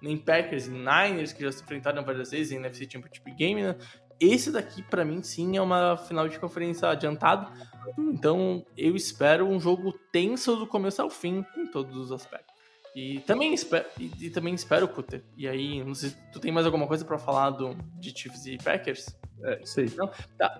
[0.00, 3.76] nem Packers, nem Niners, que já se enfrentaram várias vezes em NFC Championship Game, né?
[4.20, 7.52] Esse daqui, para mim, sim, é uma final de conferência adiantado.
[7.96, 12.54] Então, eu espero um jogo tenso do começo ao fim, em todos os aspectos.
[12.96, 15.22] E também espero, e, e também espero, Cutter.
[15.36, 18.46] E aí, não sei se tu tem mais alguma coisa para falar do, de Chiefs
[18.46, 19.16] e Packers?
[19.44, 19.88] É, sei.
[19.96, 20.10] Não?
[20.36, 20.58] Tá.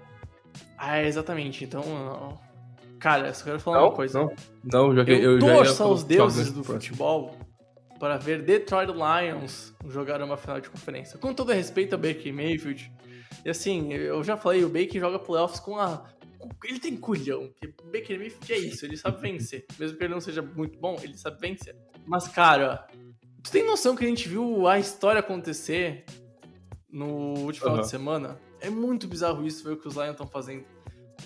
[0.77, 1.65] Ah, exatamente.
[1.65, 1.83] Então,
[3.01, 4.21] cara, só quero falar não, uma coisa.
[4.21, 4.33] Não,
[4.65, 7.37] não já, eu, eu torço aos deuses do futebol
[7.99, 11.19] para ver Detroit Lions jogar uma final de conferência.
[11.19, 12.91] Com todo respeito a Baker Mayfield,
[13.45, 16.05] e assim, eu já falei, o Baker joga playoffs com a.
[16.65, 19.67] Ele tem culhão, que o Baker Mayfield é isso, ele sabe vencer.
[19.79, 21.77] Mesmo que ele não seja muito bom, ele sabe vencer.
[22.07, 22.87] Mas, cara,
[23.43, 26.05] tu tem noção que a gente viu a história acontecer
[26.91, 27.07] no
[27.39, 27.73] último uhum.
[27.73, 28.41] final de semana?
[28.61, 30.65] É muito bizarro isso, ver o que os Lions estão fazendo.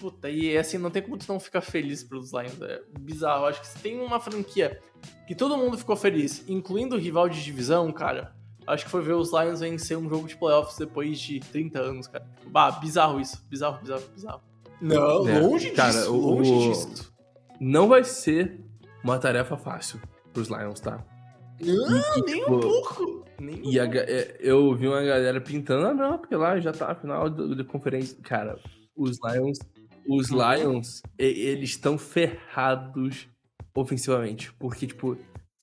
[0.02, 2.60] Puta, e assim, não tem como tu não ficar feliz pelos Lions.
[2.60, 3.44] É bizarro.
[3.44, 4.80] Acho que se tem uma franquia
[5.28, 8.34] que todo mundo ficou feliz, incluindo o rival de divisão, cara,
[8.66, 12.08] acho que foi ver os Lions vencer um jogo de playoffs depois de 30 anos,
[12.08, 12.26] cara.
[12.48, 13.46] Bah, bizarro isso.
[13.48, 14.40] Bizarro, bizarro, bizarro.
[14.80, 16.12] Não, é, longe cara, disso.
[16.12, 17.12] O, longe disso.
[17.60, 18.60] Não vai ser
[19.04, 20.00] uma tarefa fácil
[20.32, 20.98] pros Lions, tá?
[21.60, 23.24] Não, e, nem tipo, um pouco.
[23.40, 26.90] Nem e a, é, eu vi uma galera pintando, ah, não, porque lá já tá
[26.90, 28.18] a final da conferência.
[28.20, 28.58] Cara,
[28.96, 29.58] os Lions
[30.08, 30.38] os uhum.
[30.54, 33.28] Lions, eles estão ferrados
[33.74, 34.52] ofensivamente.
[34.54, 35.16] Porque, tipo,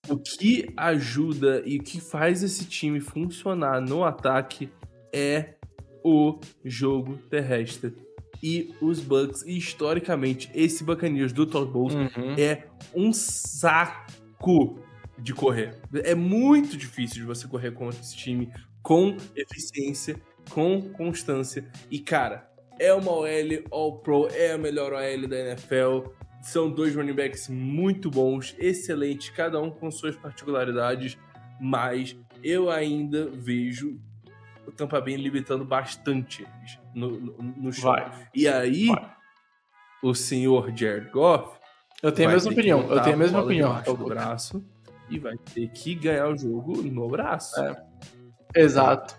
[0.08, 4.70] o que ajuda e o que faz esse time funcionar no ataque
[5.14, 5.56] é
[6.04, 7.94] o jogo terrestre.
[8.42, 12.36] E os Bucks, historicamente, esse Buccaneers do Todd Bowles uhum.
[12.38, 14.80] é um saco
[15.18, 15.78] de correr.
[15.94, 18.50] É muito difícil de você correr contra esse time
[18.82, 20.16] com eficiência,
[20.50, 21.70] com constância.
[21.92, 22.49] E, cara,
[22.80, 23.28] é uma OL
[23.72, 26.10] All-Pro, é a melhor OL da NFL.
[26.42, 31.18] São dois running backs muito bons, excelentes, cada um com suas particularidades,
[31.60, 34.00] mas eu ainda vejo
[34.66, 37.92] o Tampa Bay limitando bastante eles no, no, no show.
[37.92, 38.30] Vai.
[38.34, 39.12] E aí, Vai.
[40.02, 41.60] o senhor Jared Goff
[42.02, 42.82] Eu tenho a mesma opinião.
[42.90, 43.84] Eu tenho a mesma opinião.
[43.84, 44.64] do braço
[45.10, 47.60] e vai ter que ganhar o jogo no braço.
[47.60, 47.84] É.
[48.56, 49.18] Exato.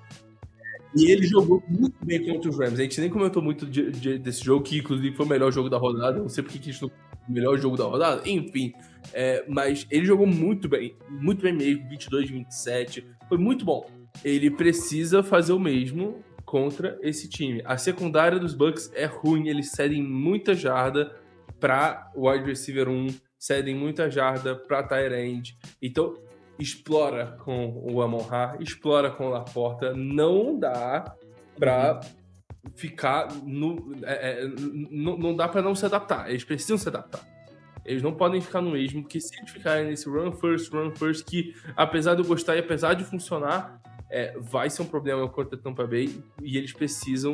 [0.97, 2.81] E ele jogou muito bem contra os Rams.
[2.81, 5.69] A gente nem comentou muito de- de- desse jogo, que inclusive foi o melhor jogo
[5.71, 6.19] da rodada.
[6.19, 6.91] Não sei porque que a gente não
[7.29, 8.29] o melhor jogo da rodada.
[8.29, 8.73] Enfim,
[9.13, 10.97] é, mas ele jogou muito bem.
[11.09, 11.89] Muito bem mesmo.
[11.89, 13.05] 22, 27.
[13.29, 13.89] Foi muito bom.
[14.25, 17.63] Ele precisa fazer o mesmo contra esse time.
[17.65, 19.49] A secundária dos Bucks é ruim.
[19.49, 21.15] Eles cedem muita jarda
[21.61, 23.07] pra wide receiver 1.
[23.39, 25.57] Cedem muita jarda pra tight end.
[25.81, 26.15] Então,
[26.61, 29.93] explora com o Amon Ra, explora com o Laporta.
[29.95, 31.15] Não dá
[31.59, 32.01] pra
[32.75, 33.95] ficar no.
[34.03, 34.89] é, é, n-
[35.19, 36.29] não dá pra não se adaptar.
[36.31, 37.21] Eles precisam se adaptar.
[37.85, 41.25] Eles não podem ficar no mesmo, porque se eles ficarem nesse run first, run first,
[41.27, 43.81] que apesar de eu gostar e apesar de funcionar,
[44.11, 47.33] é, vai ser um problema contra a Tampa Bay e eles precisam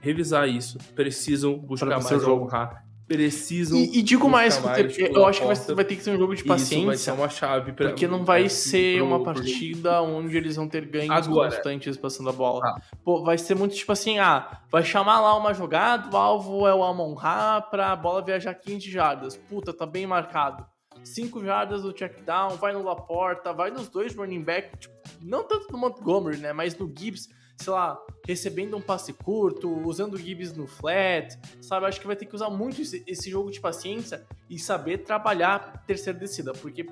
[0.00, 0.78] revisar isso.
[0.94, 2.44] Precisam buscar mais jogo.
[2.44, 2.82] o Ra.
[3.08, 3.78] Precisam.
[3.78, 6.18] E, e digo mais, mais eu pela acho que vai, vai ter que ser um
[6.18, 7.14] jogo de E Isso vai ser paciência.
[7.14, 10.84] uma chave pra, Porque não vai ser pro- uma pro- partida onde eles vão ter
[10.84, 11.50] ganhos Agora.
[11.50, 12.60] constantes passando a bola.
[12.64, 12.80] Ah.
[13.02, 16.74] Pô, vai ser muito tipo assim, ah, vai chamar lá uma jogada, o alvo é
[16.74, 19.36] o Amon Ra pra bola viajar 15 jardas.
[19.36, 20.66] Puta, tá bem marcado.
[21.02, 25.44] 5 jardas do check down, vai no Laporta, vai nos dois running back, tipo, não
[25.44, 27.28] tanto no Montgomery, né, mas no Gibbs,
[27.58, 31.86] sei lá, recebendo um passe curto, usando o Gibbs no flat, sabe?
[31.86, 36.18] Acho que vai ter que usar muito esse, jogo de paciência e saber trabalhar terceira
[36.18, 36.86] descida, porque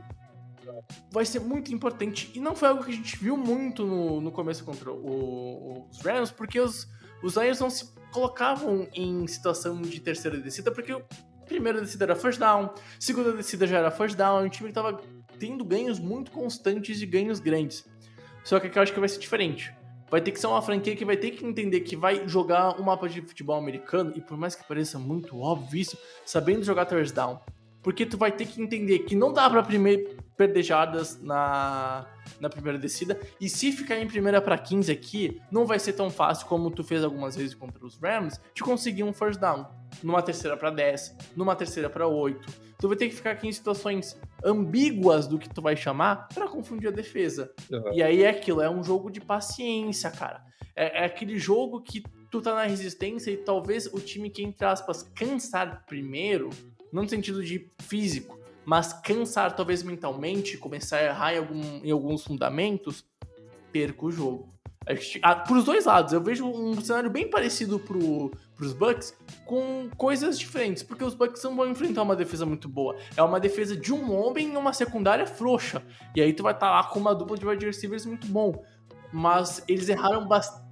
[1.13, 2.31] vai ser muito importante.
[2.35, 6.01] E não foi algo que a gente viu muito no, no começo contra o- os
[6.01, 6.89] Rams, porque os,
[7.23, 11.01] os Lions não se colocavam em situação de terceira descida, porque
[11.47, 15.01] primeira descida era first down, segunda descida já era first down, o time tava
[15.39, 17.85] tendo ganhos muito constantes e ganhos grandes.
[18.43, 19.76] Só que aqui eu acho que vai ser diferente.
[20.09, 22.85] Vai ter que ser uma franquia que vai ter que entender que vai jogar um
[22.85, 27.15] mapa de futebol americano, e por mais que pareça muito óbvio isso, sabendo jogar first
[27.15, 27.39] down.
[27.83, 32.07] Porque tu vai ter que entender que não dá pra primeiro perder jardas na,
[32.41, 33.19] na primeira descida.
[33.41, 36.85] E se ficar em primeira para 15 aqui, não vai ser tão fácil como tu
[36.85, 39.67] fez algumas vezes contra os Rams de conseguir um first down.
[40.03, 42.67] Numa terceira para 10, numa terceira para 8.
[42.79, 46.47] Tu vai ter que ficar aqui em situações ambíguas do que tu vai chamar para
[46.47, 47.51] confundir a defesa.
[47.71, 47.95] Uhum.
[47.95, 50.45] E aí é aquilo, é um jogo de paciência, cara.
[50.75, 54.67] É, é aquele jogo que tu tá na resistência e talvez o time que, entre
[54.67, 56.51] aspas, cansar primeiro,
[56.93, 61.91] não no sentido de físico, mas cansar talvez mentalmente, começar a errar em, algum- em
[61.91, 63.05] alguns fundamentos,
[63.73, 64.53] perca o jogo.
[64.89, 69.17] A gente- ah, Pros dois lados, eu vejo um cenário bem parecido pro, pros Bucks,
[69.45, 72.97] com coisas diferentes, porque os Bucks não vão enfrentar uma defesa muito boa.
[73.17, 75.83] É uma defesa de um homem e uma secundária frouxa.
[76.15, 78.65] E aí tu vai estar lá com uma dupla de wide receivers muito bom.
[79.13, 80.67] Mas eles erraram bastante.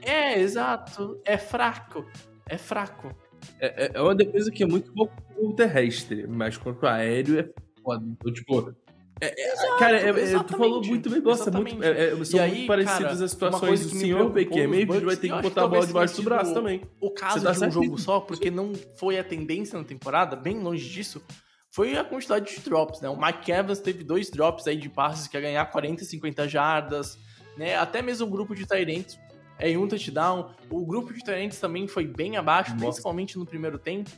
[0.00, 1.20] É, exato.
[1.24, 2.06] É fraco.
[2.46, 3.14] É fraco.
[3.60, 7.38] É, é- é uma defesa que é muito boa o terrestre, mas quanto ao aéreo
[7.40, 7.48] é
[7.82, 8.04] foda.
[8.06, 8.74] Então, tipo.
[9.20, 12.42] é- é- cara, é, é, tu falou muito bem, nossa, muito, é, é, são E
[12.42, 15.68] aí, muito parecidas cara, as situações do senhor Mayfield Bucks, vai ter que botar a
[15.68, 16.82] bola debaixo do braço sido também.
[17.00, 20.58] O caso tá de um jogo só, porque não foi a tendência na temporada, bem
[20.60, 21.22] longe disso,
[21.70, 23.08] foi a quantidade de drops, né?
[23.08, 27.18] O Mike Evans teve dois drops aí de passes que ia ganhar 40, 50 jardas,
[27.56, 27.76] né?
[27.76, 29.18] Até mesmo o grupo de Tyrants
[29.58, 30.50] é em um touchdown.
[30.70, 32.84] O grupo de Tyrants também foi bem abaixo, Nossa.
[32.86, 34.10] principalmente no primeiro tempo.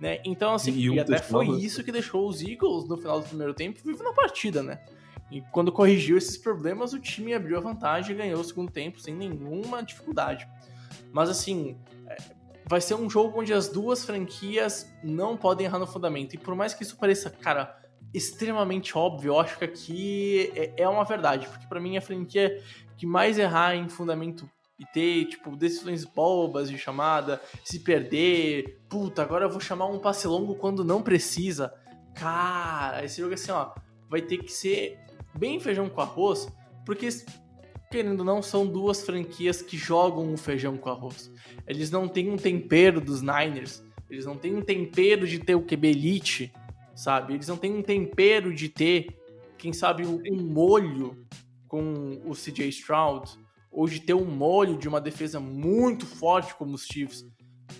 [0.00, 0.20] Né?
[0.24, 1.58] Então, assim, E e, um até foi né?
[1.58, 4.80] isso que deixou os Eagles no final do primeiro tempo vivo na partida, né?
[5.30, 9.00] E quando corrigiu esses problemas, o time abriu a vantagem e ganhou o segundo tempo
[9.00, 10.46] sem nenhuma dificuldade.
[11.12, 11.76] Mas assim,
[12.06, 12.16] é,
[12.66, 16.34] vai ser um jogo onde as duas franquias não podem errar no fundamento.
[16.34, 17.76] E por mais que isso pareça, cara,
[18.12, 21.48] extremamente óbvio, eu acho que aqui é, é uma verdade.
[21.48, 22.62] Porque pra mim a franquia
[22.96, 24.48] que mais errar em fundamento
[24.78, 29.98] e ter, tipo, decisões bobas de chamada, se perder, puta, agora eu vou chamar um
[29.98, 31.72] passe longo quando não precisa.
[32.14, 33.72] Cara, esse jogo assim, ó,
[34.08, 34.98] vai ter que ser
[35.36, 36.48] bem feijão com arroz,
[36.84, 37.08] porque
[37.94, 41.30] querendo ou não, são duas franquias que jogam o feijão com arroz.
[41.64, 45.62] Eles não têm um tempero dos Niners, eles não têm um tempero de ter o
[45.62, 46.52] QB elite,
[46.96, 47.34] sabe?
[47.34, 49.16] Eles não têm um tempero de ter,
[49.56, 51.24] quem sabe, um molho
[51.68, 53.30] com o CJ Stroud,
[53.74, 57.24] ou de ter um molho de uma defesa muito forte como os Chiefs.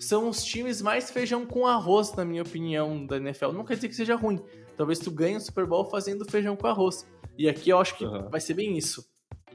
[0.01, 3.53] São os times mais feijão com arroz, na minha opinião, da NFL.
[3.53, 4.41] Não quer dizer que seja ruim.
[4.77, 7.07] Talvez tu ganhe o Super Bowl fazendo feijão com arroz.
[7.39, 8.29] E aqui eu acho que Aham.
[8.31, 9.05] vai ser bem isso.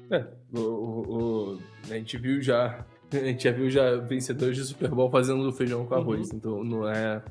[0.10, 1.60] É, o, o- o-
[1.90, 2.86] a gente viu já.
[3.12, 6.32] A gente já viu já vencedores de Super Bowl fazendo feijão com arroz.
[6.32, 7.24] Então não é.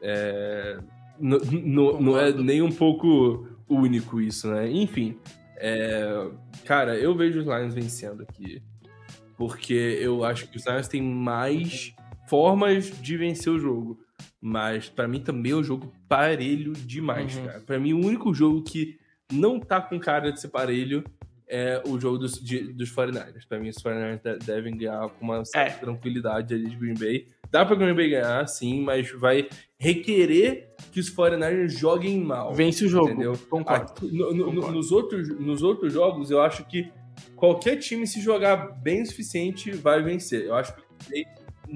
[0.00, 0.78] é
[1.18, 4.70] não, não, não é nem um pouco único isso, né?
[4.70, 5.18] Enfim.
[5.62, 6.30] É,
[6.64, 8.60] cara, eu vejo os Lions vencendo aqui.
[9.36, 11.94] Porque eu acho que os Lions têm mais
[12.28, 13.98] formas de vencer o jogo.
[14.40, 17.46] Mas pra mim também é um jogo parelho demais, Uhum.
[17.46, 17.60] cara.
[17.60, 18.98] Pra mim, o único jogo que
[19.32, 21.04] não tá com cara de ser parelho
[21.48, 23.44] é o jogo dos, de- dos 49ers.
[23.46, 25.78] Pra mim, os 49ers de- devem ganhar com uma certa É.
[25.78, 27.28] tranquilidade ali de Green Bay.
[27.52, 29.46] Dá pra Green Bay ganhar, sim, mas vai
[29.78, 32.54] requerer que os 49ers joguem mal.
[32.54, 33.10] Vence o jogo.
[33.10, 33.34] Entendeu?
[33.50, 33.92] Concordo.
[33.92, 34.72] Aqui, no- no- Concordo.
[34.72, 36.90] nos, outros, nos outros jogos, eu acho que
[37.36, 40.46] qualquer time, se jogar bem o suficiente, vai vencer.
[40.46, 40.82] Eu acho que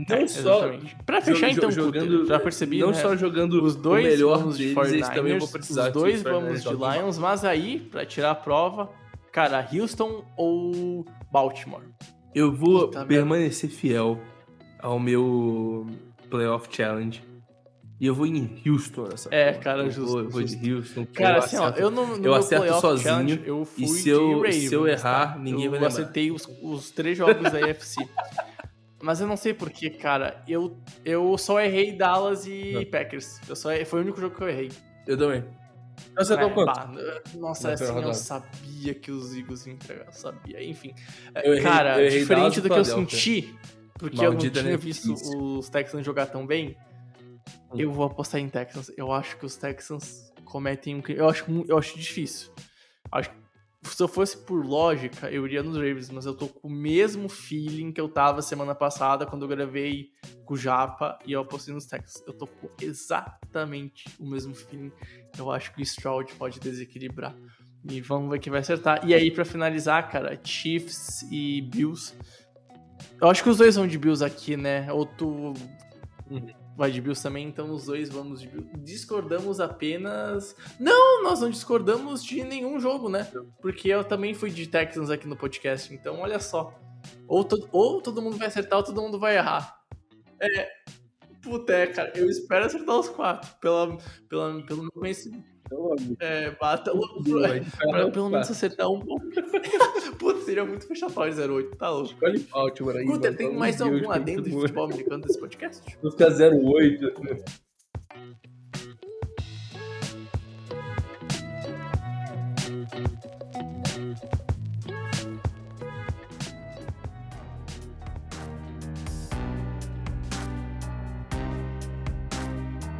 [0.08, 0.70] não É, só.
[1.04, 2.94] Pra fechar, então, jogando, já percebi, não né?
[2.94, 5.92] só jogando Os dois o melhor vamos de deles, eles também 49ers, vão precisar os
[5.92, 6.98] dois que os 49ers vamos de.
[6.98, 8.90] Lions, mas aí, pra tirar a prova,
[9.32, 11.84] cara, Houston ou Baltimore?
[12.34, 14.18] Eu vou Puta permanecer fiel
[14.78, 15.86] ao meu
[16.30, 17.22] Playoff Challenge.
[17.98, 19.62] E eu vou em Houston nessa É, porra.
[19.64, 21.06] cara, eu justo, Vou, eu vou de Houston.
[21.14, 24.08] Cara, eu assim, ó, acerto- eu no, no eu acerto sozinho, eu fui e se
[24.10, 25.38] eu- de Ravens, se eu errar, tá?
[25.38, 25.86] ninguém eu vai lembrar.
[25.88, 27.96] acertei os, os três jogos da AFC.
[29.02, 30.42] Mas eu não sei porquê, cara.
[30.48, 32.84] Eu, eu só errei Dallas e Não.
[32.86, 33.40] Packers.
[33.48, 34.70] Eu só, foi o único jogo que eu errei.
[35.06, 35.44] Eu também.
[36.14, 36.66] Eu acertou É, quanto?
[36.66, 36.90] bah,
[37.34, 38.14] nossa, assim, primeira eu rodada.
[38.14, 40.62] sabia que os Eagles iam entregar, eu sabia.
[40.62, 40.92] Enfim,
[41.42, 43.54] Eu errei- cara, eu Dallas diferente e do que eu senti,
[43.98, 46.76] porque eu não Maldita tinha visto os Texans jogar tão bem,
[47.72, 47.78] Hum.
[47.78, 48.90] eu vou apostar em Texans.
[48.96, 51.20] Eu acho que os Texans cometem um crime.
[51.20, 52.52] Eu acho, eu acho difícil.
[53.10, 53.30] Acho
[53.84, 57.28] se eu fosse por lógica, eu iria nos Ravens, mas eu tô com o mesmo
[57.28, 60.10] feeling que eu tava semana passada quando eu gravei
[60.44, 62.22] com o Japa e eu apostei nos Texans.
[62.26, 64.92] Eu tô com exatamente o mesmo feeling.
[65.38, 67.34] Eu acho que o Stroud pode desequilibrar.
[67.88, 69.06] E vamos ver quem vai acertar.
[69.06, 72.14] E aí, pra finalizar, cara, Chiefs e Bills.
[73.20, 74.92] Eu acho que os dois vão de Bills aqui, né?
[74.92, 75.54] Ou tu
[76.76, 78.68] vai de Bills também, então os dois vamos de Bills.
[78.78, 80.54] Discordamos apenas.
[80.78, 83.26] Não, nós não discordamos de nenhum jogo, né?
[83.62, 86.78] Porque eu também fui de Texans aqui no podcast, então olha só.
[87.26, 89.78] Ou, to- ou todo mundo vai acertar ou todo mundo vai errar.
[90.40, 90.68] É.
[91.40, 93.48] Puta, é, cara, eu espero acertar os quatro.
[93.60, 93.96] Pela,
[94.28, 95.55] pela, pelo meu conhecimento.
[96.20, 99.26] É, bata logo pra pelo menos acertar um pouco.
[100.18, 102.12] Putz, seria muito fechapau de 08, tá louco.
[102.12, 103.04] Escolhe Baltimore aí.
[103.04, 105.82] Guter, mano, tem mais algum adendo de futebol americano desse podcast?
[106.02, 107.14] Vou ficar 08.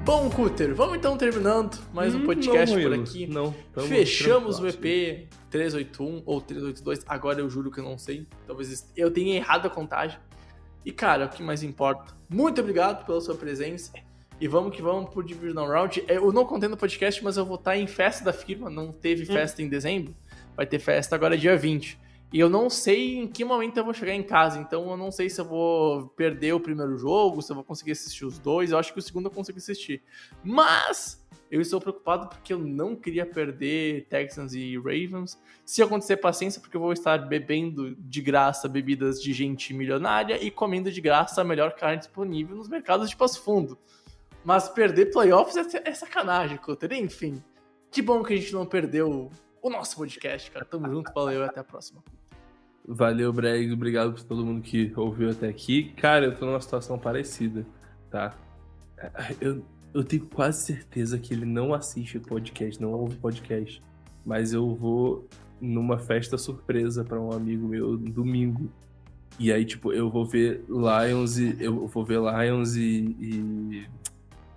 [0.07, 3.27] Bom, Cutter, vamos então terminando mais um Hum, podcast não, por aqui.
[3.27, 3.53] Não.
[3.89, 4.69] Fechamos o.
[4.69, 7.05] EP 381 ou 382.
[7.09, 8.25] Agora eu juro que eu não sei.
[8.47, 10.17] Talvez eu tenha errado a contagem.
[10.85, 12.15] E cara, o que mais importa?
[12.31, 13.93] Muito obrigado pela sua presença.
[14.41, 16.05] E vamos que vamos pro Divisional Round.
[16.07, 18.71] Eu não contei no podcast, mas eu vou estar em festa da firma.
[18.71, 20.15] Não teve festa em dezembro.
[20.57, 21.99] Vai ter festa agora dia 20.
[22.33, 24.59] E eu não sei em que momento eu vou chegar em casa.
[24.59, 27.93] Então eu não sei se eu vou perder o primeiro jogo, se eu vou conseguir
[27.93, 28.71] assistir os dois.
[28.71, 30.03] Eu acho que o segundo eu consigo assistir.
[30.43, 35.41] Mas eu estou preocupado porque eu não queria perder Texans e Ravens.
[35.65, 40.51] Se acontecer, paciência, porque eu vou estar bebendo de graça bebidas de gente milionária e
[40.51, 43.79] comendo de graça a melhor carne disponível nos mercados de Passo Fundo.
[44.45, 46.93] Mas perder playoffs é, é sacanagem, Cutter.
[46.93, 47.43] Enfim,
[47.91, 49.31] que bom que a gente não perdeu
[49.67, 50.65] o nosso podcast, cara.
[50.65, 52.03] Tamo junto, valeu até a próxima.
[52.87, 53.73] Valeu, Breg.
[53.73, 55.93] Obrigado por todo mundo que ouviu até aqui.
[55.95, 57.67] Cara, eu tô numa situação parecida,
[58.11, 58.35] tá?
[59.41, 59.63] Eu,
[59.93, 63.83] eu tenho quase certeza que ele não assiste podcast, não ouve podcast.
[64.25, 65.29] Mas eu vou
[65.61, 68.71] numa festa surpresa pra um amigo meu domingo.
[69.39, 71.57] E aí, tipo, eu vou ver Lions e.
[71.59, 73.17] Eu vou ver Lions e.
[73.21, 73.87] e,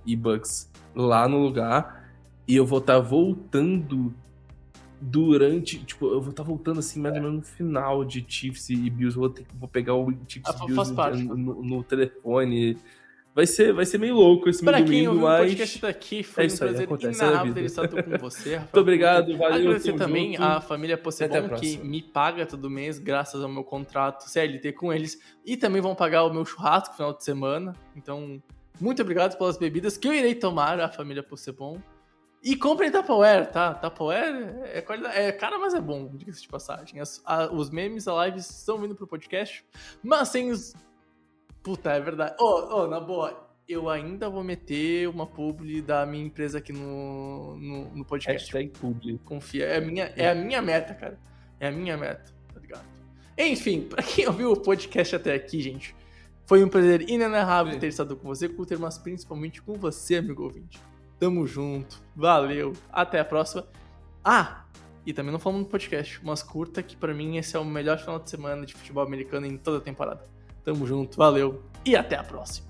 [0.05, 2.11] e Bucks lá no lugar.
[2.47, 4.13] E eu vou estar voltando
[5.01, 8.89] durante, tipo, eu vou estar voltando assim, mais ou menos no final de Chiefs e
[8.89, 11.23] Bills, vou, ter, vou pegar o Chiefs Ah, e Bills faz no, parte.
[11.23, 12.77] no- no telefone.
[13.33, 15.39] Vai ser, vai ser meio louco esse meu Pra quem domingo, o mas...
[15.47, 18.49] podcast daqui, foi é um isso aí, prazer acontece, é inenarrável com você.
[18.55, 20.43] Rafael Muito obrigado, valeu, Agradecer também junto.
[20.43, 25.21] a família Possebon, que me paga todo mês, graças ao meu contrato CLT com eles.
[25.45, 27.73] E também vão pagar o meu churrasco no final de semana.
[27.95, 28.41] Então,
[28.81, 31.77] muito obrigado pelas bebidas que eu irei tomar, a família Possebon.
[32.41, 33.73] E comprem Tupperware, tá?
[33.73, 36.99] Tupperware é, qualidade, é cara, mas é bom, diga-se de passagem.
[37.01, 39.65] As- a- os memes, a lives estão vindo pro podcast,
[40.01, 40.73] mas sem os...
[41.61, 42.35] Puta, é verdade.
[42.39, 47.57] Ô, ô, na boa, eu ainda vou meter uma publi da minha empresa aqui no,
[47.57, 48.41] no, no podcast.
[48.53, 49.19] Hashtag publi.
[49.25, 51.19] Confia, é a, minha, é a minha meta, cara.
[51.59, 52.85] É a minha meta, tá ligado?
[53.37, 55.93] Enfim, pra quem ouviu o podcast até aqui, gente,
[56.45, 60.79] foi um prazer inenarrável ter estado com você, Cutter, mas principalmente com você, amigo ouvinte.
[61.19, 63.65] Tamo junto, valeu, até a próxima.
[64.23, 64.63] Ah,
[65.05, 67.97] e também não falamos no podcast, mas curta que pra mim esse é o melhor
[67.99, 70.25] final de semana de futebol americano em toda a temporada.
[70.63, 72.69] Tamo junto, valeu e até a próxima.